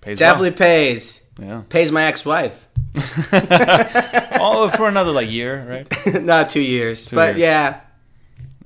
[0.00, 1.22] Pays Definitely pays.
[1.38, 1.62] Yeah.
[1.68, 2.66] Pays my ex-wife.
[4.38, 6.22] Oh, for another like year, right?
[6.22, 7.40] Not two years, but years.
[7.40, 7.80] yeah,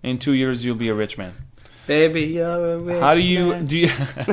[0.03, 1.35] In two years, you'll be a rich man.
[1.87, 3.67] baby, you're a rich How do you man.
[3.67, 3.77] do?
[3.79, 3.89] You,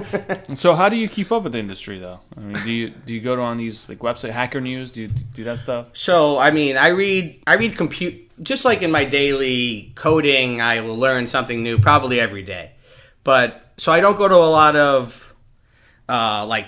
[0.55, 2.19] so how do you keep up with the industry though?
[2.37, 4.91] I mean, do you do you go to on these like website Hacker News?
[4.91, 5.87] Do you do that stuff?
[5.93, 10.61] So I mean, I read I read compute just like in my daily coding.
[10.61, 12.71] I will learn something new probably every day,
[13.23, 15.33] but so I don't go to a lot of
[16.07, 16.67] uh, like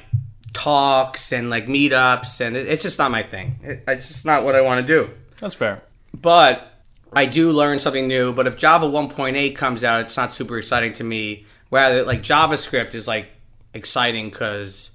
[0.53, 3.59] talks and like meetups, and it, it's just not my thing.
[3.63, 5.09] It, it's just not what I want to do.
[5.37, 5.83] That's fair.
[6.13, 6.68] But
[7.13, 8.33] I do learn something new.
[8.33, 11.45] But if Java 1.8 comes out, it's not super exciting to me.
[11.71, 13.27] Rather, like JavaScript is like
[13.73, 14.89] exciting because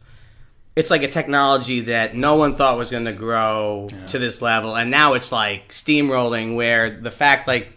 [0.76, 4.76] it's like a technology that no one thought was going to grow to this level,
[4.76, 6.56] and now it's like steamrolling.
[6.56, 7.68] Where the fact, like,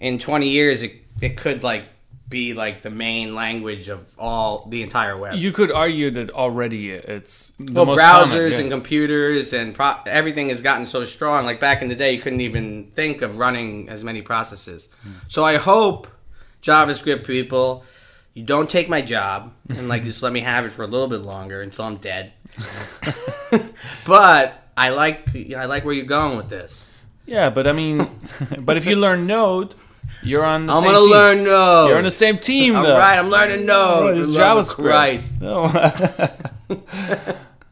[0.00, 1.84] in 20 years, it it could like
[2.28, 5.36] be like the main language of all the entire web.
[5.36, 8.58] You could argue that already it's the well, browsers common, yeah.
[8.58, 11.44] and computers and pro- everything has gotten so strong.
[11.44, 14.88] Like back in the day, you couldn't even think of running as many processes.
[15.02, 15.10] Hmm.
[15.28, 16.08] So I hope
[16.62, 17.84] JavaScript people,
[18.34, 21.08] you don't take my job and like just let me have it for a little
[21.08, 22.32] bit longer until I'm dead.
[24.04, 26.86] but I like I like where you're going with this.
[27.24, 28.08] Yeah, but I mean,
[28.58, 29.74] but if you learn Node,
[30.22, 30.66] you're on.
[30.66, 31.10] The I'm same gonna team.
[31.10, 31.88] learn Node.
[31.88, 32.98] You're on the same team All though.
[32.98, 34.16] right, I'm learning Node.
[34.16, 34.74] It's For the love of JavaScript.
[34.84, 35.40] Christ.
[35.40, 35.64] No.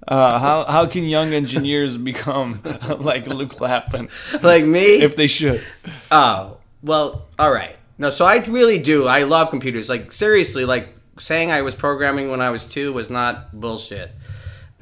[0.09, 2.61] uh, how how can young engineers become
[2.99, 4.09] like Luke Lappin
[4.43, 5.03] Like me?
[5.03, 5.63] if they should?
[6.11, 7.77] Oh, well, all right.
[7.97, 9.07] No, so I really do.
[9.07, 9.89] I love computers.
[9.89, 14.11] Like, seriously, like, saying I was programming when I was two was not bullshit.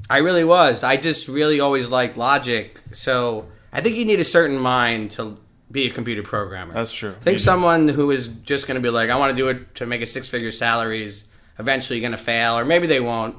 [0.08, 0.82] I really was.
[0.82, 2.80] I just really always liked logic.
[2.92, 5.36] So I think you need a certain mind to
[5.72, 6.72] be a computer programmer.
[6.72, 7.14] That's true.
[7.18, 9.74] I think someone who is just going to be like, I want to do it
[9.76, 11.24] to make a six figure salary is
[11.58, 13.36] eventually going to fail, or maybe they won't.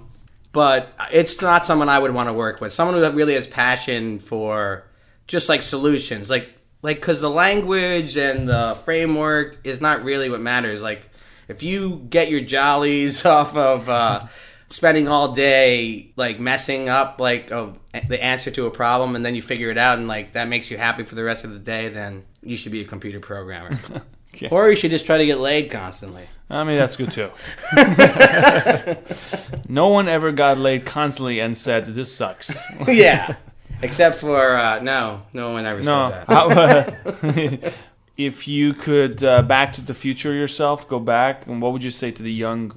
[0.51, 2.73] But it's not someone I would want to work with.
[2.73, 4.86] Someone who really has passion for
[5.27, 6.49] just like solutions, like
[6.81, 10.81] like because the language and the framework is not really what matters.
[10.81, 11.09] Like
[11.47, 14.27] if you get your jollies off of uh,
[14.74, 17.74] spending all day like messing up like a,
[18.07, 20.71] the answer to a problem, and then you figure it out, and like that makes
[20.71, 23.80] you happy for the rest of the day, then you should be a computer programmer.
[24.36, 24.49] Okay.
[24.49, 26.24] Or you should just try to get laid constantly.
[26.49, 27.30] I mean, that's good too.
[29.69, 32.57] no one ever got laid constantly and said this sucks.
[32.88, 33.36] yeah.
[33.84, 36.09] Except for uh, no, no one ever No.
[36.09, 36.28] said that.
[36.28, 37.71] How, uh,
[38.17, 41.91] if you could uh, back to the future yourself, go back, and what would you
[41.91, 42.76] say to the young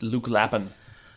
[0.00, 0.70] Luke Lappin?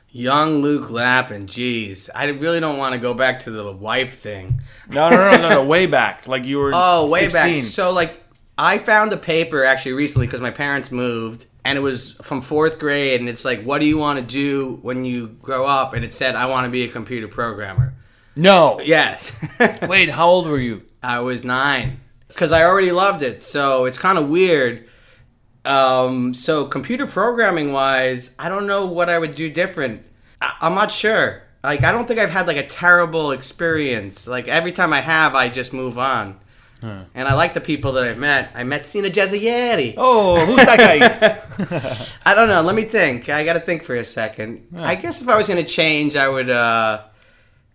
[0.09, 4.61] Young Luke Lappin, jeez, I really don't want to go back to the wife thing.
[4.89, 6.71] No, no, no, no, no, way back, like you were.
[6.73, 7.55] Oh, way 16.
[7.55, 7.63] back.
[7.63, 8.23] So like,
[8.57, 12.79] I found a paper actually recently because my parents moved, and it was from fourth
[12.79, 15.93] grade, and it's like, what do you want to do when you grow up?
[15.93, 17.93] And it said, I want to be a computer programmer.
[18.37, 18.79] No.
[18.79, 19.35] Yes.
[19.81, 20.83] Wait, how old were you?
[21.03, 23.43] I was nine because I already loved it.
[23.43, 24.86] So it's kind of weird.
[25.67, 30.03] Um, so computer programming wise, I don't know what I would do different.
[30.41, 31.43] I- I'm not sure.
[31.63, 34.25] Like I don't think I've had like a terrible experience.
[34.27, 36.39] Like every time I have, I just move on.
[36.79, 38.51] And I like the people that I've met.
[38.53, 39.95] I met Sina Jazayeri.
[39.97, 42.05] Oh, who's that guy?
[42.25, 42.61] I don't know.
[42.61, 43.29] Let me think.
[43.29, 44.67] I got to think for a second.
[44.75, 46.51] I guess if I was going to change, I would.
[46.51, 47.01] Uh,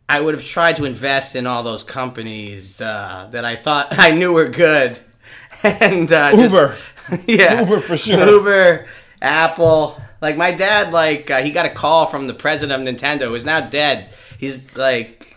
[0.09, 4.13] I would have tried to invest in all those companies uh, that I thought I
[4.13, 4.99] knew were good,
[5.65, 6.77] and uh, just- Uber.
[7.27, 8.27] yeah, Uber for sure.
[8.27, 8.87] Uber,
[9.21, 10.01] Apple.
[10.21, 13.45] Like my dad, like uh, he got a call from the president of Nintendo, who's
[13.45, 14.11] now dead.
[14.39, 15.37] He's like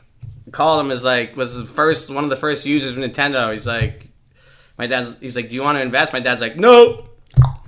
[0.52, 3.52] called him as like was the first one of the first users of Nintendo.
[3.52, 4.10] He's like,
[4.78, 5.18] my dad's.
[5.20, 6.14] He's like, do you want to invest?
[6.14, 7.10] My dad's like, nope.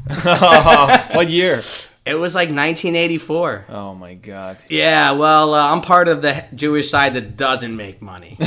[0.23, 1.63] what year?
[2.07, 3.65] It was like 1984.
[3.69, 4.57] Oh my god.
[4.69, 8.37] Yeah, well, uh, I'm part of the Jewish side that doesn't make money.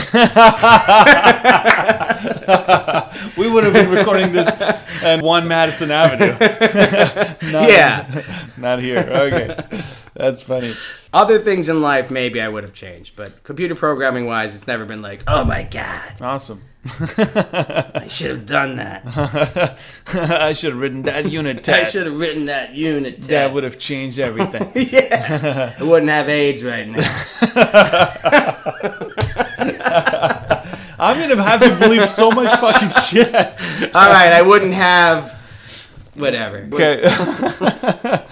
[3.37, 4.49] we would have been recording this
[5.03, 6.33] at One Madison Avenue.
[7.53, 8.23] not, yeah.
[8.57, 8.99] Not here.
[8.99, 9.57] Okay.
[10.15, 10.75] That's funny.
[11.13, 14.85] Other things in life, maybe I would have changed, but computer programming wise, it's never
[14.85, 16.63] been like, oh my god, Awesome.
[16.85, 19.79] I should have done that.
[20.15, 21.89] I should have written that unit test.
[21.89, 23.29] I should have written that unit test.
[23.29, 24.71] That would have changed everything.
[24.75, 27.03] yeah, I wouldn't have AIDS right now.
[30.99, 33.35] I'm gonna have to believe so much fucking shit.
[33.35, 35.39] All right, I wouldn't have.
[36.15, 36.69] Whatever.
[36.73, 38.25] Okay.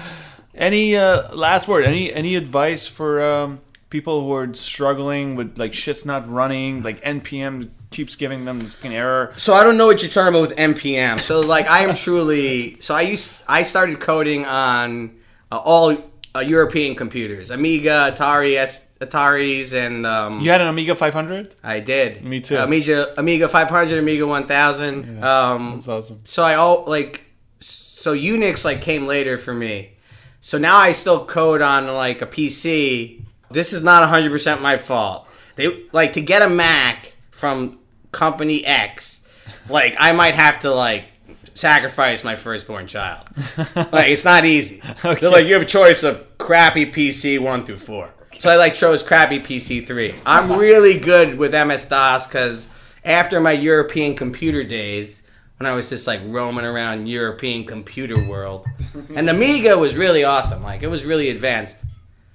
[0.54, 1.84] any uh, last word?
[1.84, 7.02] Any any advice for um, people who are struggling with like shit's not running, like
[7.02, 9.32] npm keeps giving them this fucking error?
[9.36, 11.20] So I don't know what you're talking about with npm.
[11.20, 12.80] So like I am truly.
[12.80, 15.16] So I used I started coding on
[15.50, 15.96] uh, all
[16.34, 21.54] uh, European computers, Amiga, Atari, S, Ataris, and um, You had an Amiga 500?
[21.62, 22.22] I did.
[22.24, 22.56] Me too.
[22.58, 25.24] Amiga Amiga 500, Amiga 1000.
[25.24, 26.18] Um, That's awesome.
[26.24, 27.24] so I all like
[27.60, 29.92] so Unix like came later for me.
[30.40, 33.22] So now I still code on like a PC.
[33.50, 35.28] This is not 100% my fault.
[35.56, 37.78] They like to get a Mac from
[38.10, 39.22] company X.
[39.68, 41.04] Like I might have to like
[41.54, 43.28] sacrifice my firstborn child.
[43.76, 44.82] like it's not easy.
[45.04, 45.20] Okay.
[45.20, 48.10] They're like you have a choice of crappy PC 1 through 4.
[48.40, 50.14] So I like chose crappy PC 3.
[50.26, 52.68] I'm really good with MS DOS cuz
[53.04, 55.22] after my European computer days
[55.58, 58.66] when I was just like roaming around European computer world.
[59.14, 60.62] And Amiga was really awesome.
[60.62, 61.78] Like it was really advanced.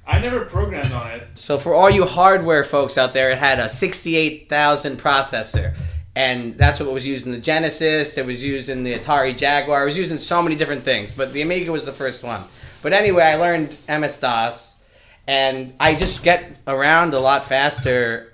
[0.06, 1.28] I never programmed on it.
[1.36, 5.76] So for all you hardware folks out there, it had a 68,000 processor.
[6.16, 8.18] And that's what was used in the Genesis.
[8.18, 9.84] It was used in the Atari Jaguar.
[9.84, 11.14] It was used in so many different things.
[11.14, 12.42] But the Amiga was the first one.
[12.82, 14.76] But anyway, I learned MS DOS.
[15.26, 18.34] And I just get around a lot faster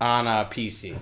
[0.00, 0.96] on a PC.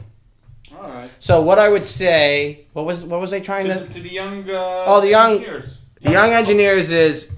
[0.74, 1.10] All right.
[1.20, 3.80] So what I would say, what was what was I trying To, to?
[3.80, 4.48] the- to the young.
[4.48, 5.78] Uh, Oh, the young- engineers.
[6.02, 7.30] The young engineers is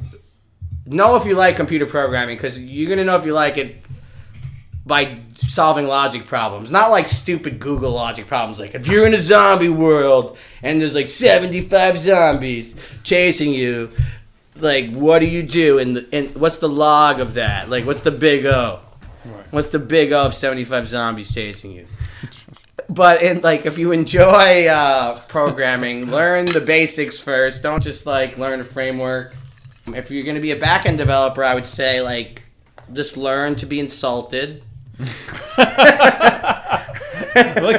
[0.89, 3.76] know if you like computer programming because you're gonna know if you like it
[4.86, 8.59] by solving logic problems, not like stupid Google logic problems.
[8.59, 13.91] Like if you're in a zombie world and there's like 75 zombies chasing you,
[14.57, 15.78] like what do you do?
[15.78, 17.68] And and what's the log of that?
[17.68, 18.80] Like what's the big O?
[19.51, 21.86] What's the big O of 75 zombies chasing you?
[22.89, 27.62] But in like, if you enjoy uh, programming, learn the basics first.
[27.62, 29.34] Don't just like learn a framework.
[29.95, 32.43] If you're going to be a backend developer, I would say like
[32.93, 34.64] just learn to be insulted.
[34.99, 35.09] what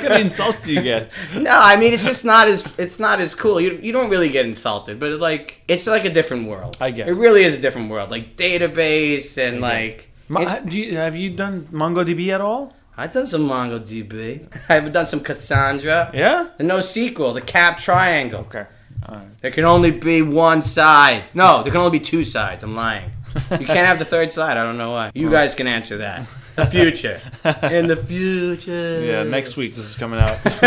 [0.02, 1.12] kind of insults do you get?
[1.36, 3.60] No, I mean it's just not as it's not as cool.
[3.60, 6.78] You you don't really get insulted, but like it's like a different world.
[6.80, 7.12] I get it.
[7.12, 7.16] it.
[7.16, 10.06] really is a different world, like database and like.
[10.32, 12.76] It- do you, have you done MongoDB at all?
[12.96, 14.48] I've done some MongoDB.
[14.70, 16.12] I've done some Cassandra.
[16.14, 16.50] Yeah.
[16.58, 18.42] The NoSQL, the cap triangle.
[18.42, 18.68] Okay.
[19.08, 19.26] Right.
[19.42, 21.24] There can only be one side.
[21.34, 22.64] No, there can only be two sides.
[22.64, 23.10] I'm lying.
[23.52, 24.58] You can't have the third side.
[24.58, 25.12] I don't know why.
[25.14, 26.28] You guys can answer that.
[26.56, 27.22] The future.
[27.64, 29.02] In the future.
[29.02, 30.44] Yeah, next week this is coming out.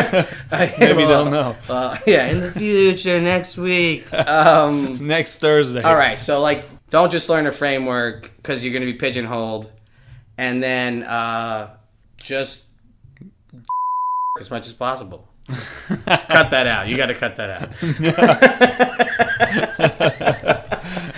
[0.50, 1.54] Maybe Maybe they'll know.
[1.68, 4.10] Uh, yeah, in the future next week.
[4.12, 5.82] Um, Next Thursday.
[5.82, 9.70] all right, so like, don't just learn a framework because you're going to be pigeonholed,
[10.38, 11.74] and then uh,
[12.16, 12.66] just
[14.40, 15.28] as much as possible.
[15.48, 16.88] Cut that out.
[16.88, 17.68] You got to cut that out.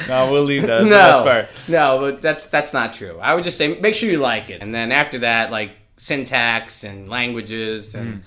[0.08, 0.84] No, we'll leave that.
[0.84, 3.18] no, no, but that's that's not true.
[3.20, 6.84] I would just say make sure you like it, and then after that, like syntax
[6.84, 8.22] and languages and mm.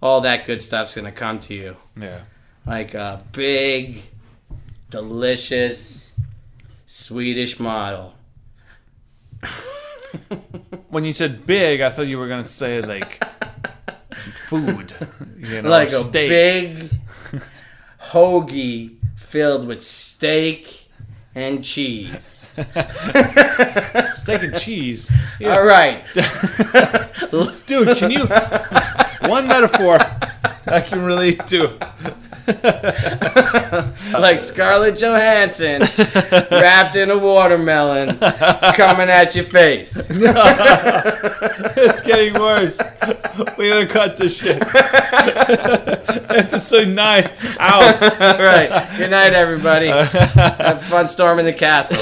[0.00, 2.20] all that good stuff's gonna come to you, Yeah.
[2.66, 4.04] like a big,
[4.90, 6.10] delicious
[6.86, 8.14] Swedish model.
[10.88, 13.22] When you said big, I thought you were gonna say like
[14.46, 14.94] food,
[15.38, 16.28] you know, like a steak.
[16.28, 16.90] big
[18.00, 20.88] hoagie filled with steak
[21.34, 22.42] and cheese.
[24.14, 25.10] steak and cheese.
[25.44, 26.04] All right.
[27.66, 28.26] Dude, can you
[29.28, 29.98] one metaphor
[30.72, 31.78] I can relate to.
[34.18, 35.82] like Scarlett Johansson
[36.50, 39.96] wrapped in a watermelon coming at your face.
[40.10, 42.78] it's getting worse.
[43.58, 44.62] We gotta cut this shit.
[46.30, 48.02] Episode nine out.
[48.02, 48.88] All right.
[48.96, 49.88] Good night, everybody.
[49.88, 51.98] Have fun storming the castle.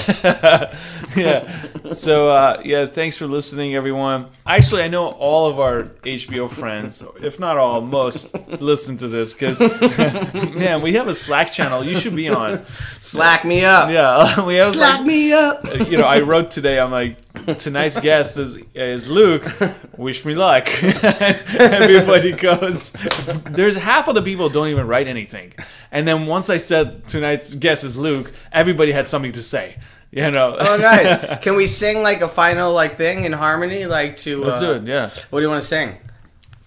[1.16, 1.66] yeah.
[1.92, 4.26] So uh, yeah, thanks for listening, everyone.
[4.44, 9.32] Actually, I know all of our HBO friends, if not all, most listen to this
[9.32, 9.60] because
[10.54, 11.84] man, we have a Slack channel.
[11.84, 12.64] You should be on.
[13.00, 13.90] Slack me up.
[13.90, 15.64] Yeah, we have Slack like, me up.
[15.88, 16.78] you know, I wrote today.
[16.78, 17.18] I'm like,
[17.58, 19.44] tonight's guest is is Luke.
[19.96, 20.68] Wish me luck.
[20.82, 22.92] Everybody goes.
[23.50, 25.52] There's half of the people don't even write anything,
[25.90, 29.76] and then once I said tonight's guest is Luke, everybody had something to say.
[30.10, 30.56] You know.
[30.58, 31.40] Oh, nice.
[31.40, 34.42] Can we sing like a final like thing in harmony, like to?
[34.42, 34.88] Let's uh, do it.
[34.88, 35.10] Yeah.
[35.30, 35.96] What do you want to sing?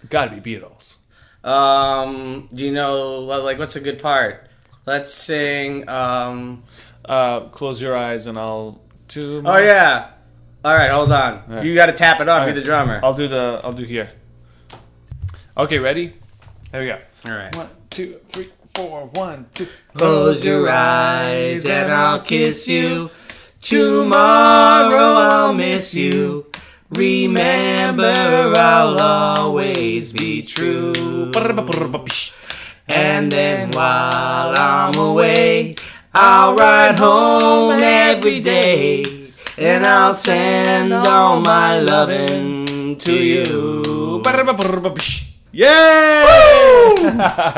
[0.09, 0.98] Got to be Beatles.
[1.43, 4.47] Um, do you know like what's a good part?
[4.85, 5.87] Let's sing.
[5.89, 6.63] Um,
[7.05, 9.41] Uh, close your eyes and I'll do.
[9.45, 10.11] oh yeah.
[10.63, 11.43] All right, hold on.
[11.49, 11.61] Yeah.
[11.63, 12.41] You got to tap it off.
[12.41, 12.99] All You're the drummer.
[13.01, 13.61] I'll do the.
[13.63, 14.11] I'll do here.
[15.57, 16.13] Okay, ready?
[16.71, 16.99] There we go.
[17.25, 17.55] All right.
[17.55, 19.05] One, two, three, four.
[19.13, 19.65] One, two.
[19.95, 23.09] Close your eyes and I'll kiss you.
[23.61, 26.48] Tomorrow I'll miss you.
[26.91, 31.31] Remember, I'll always be true.
[32.87, 35.75] And then while I'm away,
[36.13, 39.31] I'll ride home every day.
[39.57, 44.21] And I'll send all my loving to you.
[45.51, 46.25] Yay!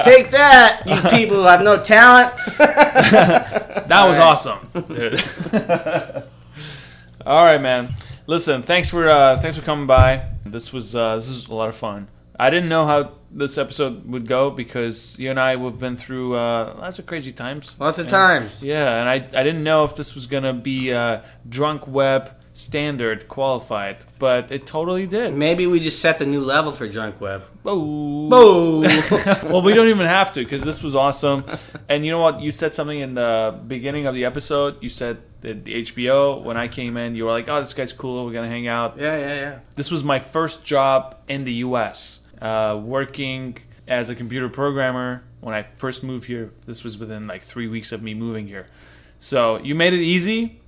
[0.03, 2.33] Take that, you people who have no talent.
[2.57, 4.59] That was awesome.
[7.25, 7.89] All right, man.
[8.27, 10.23] Listen, thanks for uh, thanks for coming by.
[10.45, 12.07] This was uh, this was a lot of fun.
[12.39, 16.35] I didn't know how this episode would go because you and I have been through
[16.35, 17.75] uh, lots of crazy times.
[17.79, 18.63] Lots of And- times.
[18.63, 23.27] Yeah, and I I didn't know if this was gonna be uh, drunk web standard
[23.27, 25.33] qualified, but it totally did.
[25.33, 27.43] Maybe we just set the new level for Drunk Web.
[27.65, 28.29] Oh.
[28.29, 28.81] Boom!
[29.51, 31.43] well, we don't even have to because this was awesome.
[31.89, 32.41] And you know what?
[32.41, 34.81] You said something in the beginning of the episode.
[34.81, 37.93] You said that the HBO when I came in, you were like, "Oh, this guy's
[37.93, 38.25] cool.
[38.25, 39.59] We're gonna hang out." yeah, yeah, yeah.
[39.75, 42.21] This was my first job in the U.S.
[42.41, 43.57] Uh, working
[43.87, 46.51] as a computer programmer when I first moved here.
[46.65, 48.67] This was within like three weeks of me moving here.
[49.19, 50.60] So you made it easy.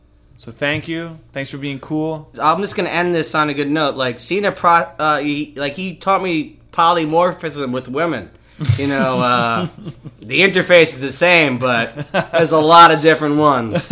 [0.44, 1.18] So thank you.
[1.32, 2.30] Thanks for being cool.
[2.38, 3.96] I'm just gonna end this on a good note.
[3.96, 8.30] Like seeing a pro, uh, he, like he taught me polymorphism with women.
[8.78, 9.70] You know, uh,
[10.20, 11.96] the interface is the same, but
[12.34, 13.90] there's a lot of different ones.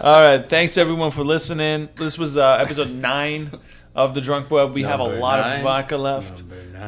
[0.00, 0.44] All right.
[0.44, 1.90] Thanks everyone for listening.
[1.96, 3.52] This was uh, episode nine
[3.94, 4.72] of the Drunk Web.
[4.72, 5.58] We have a lot nine.
[5.58, 6.42] of vodka left.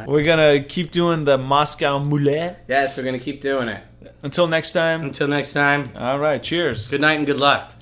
[0.05, 2.57] We're gonna keep doing the Moscow Moulet.
[2.67, 3.85] Yes, we're gonna keep doing it.
[4.23, 5.03] Until next time.
[5.03, 5.91] Until next time.
[5.97, 6.43] All right.
[6.43, 6.89] Cheers.
[6.89, 7.74] Good night and good luck.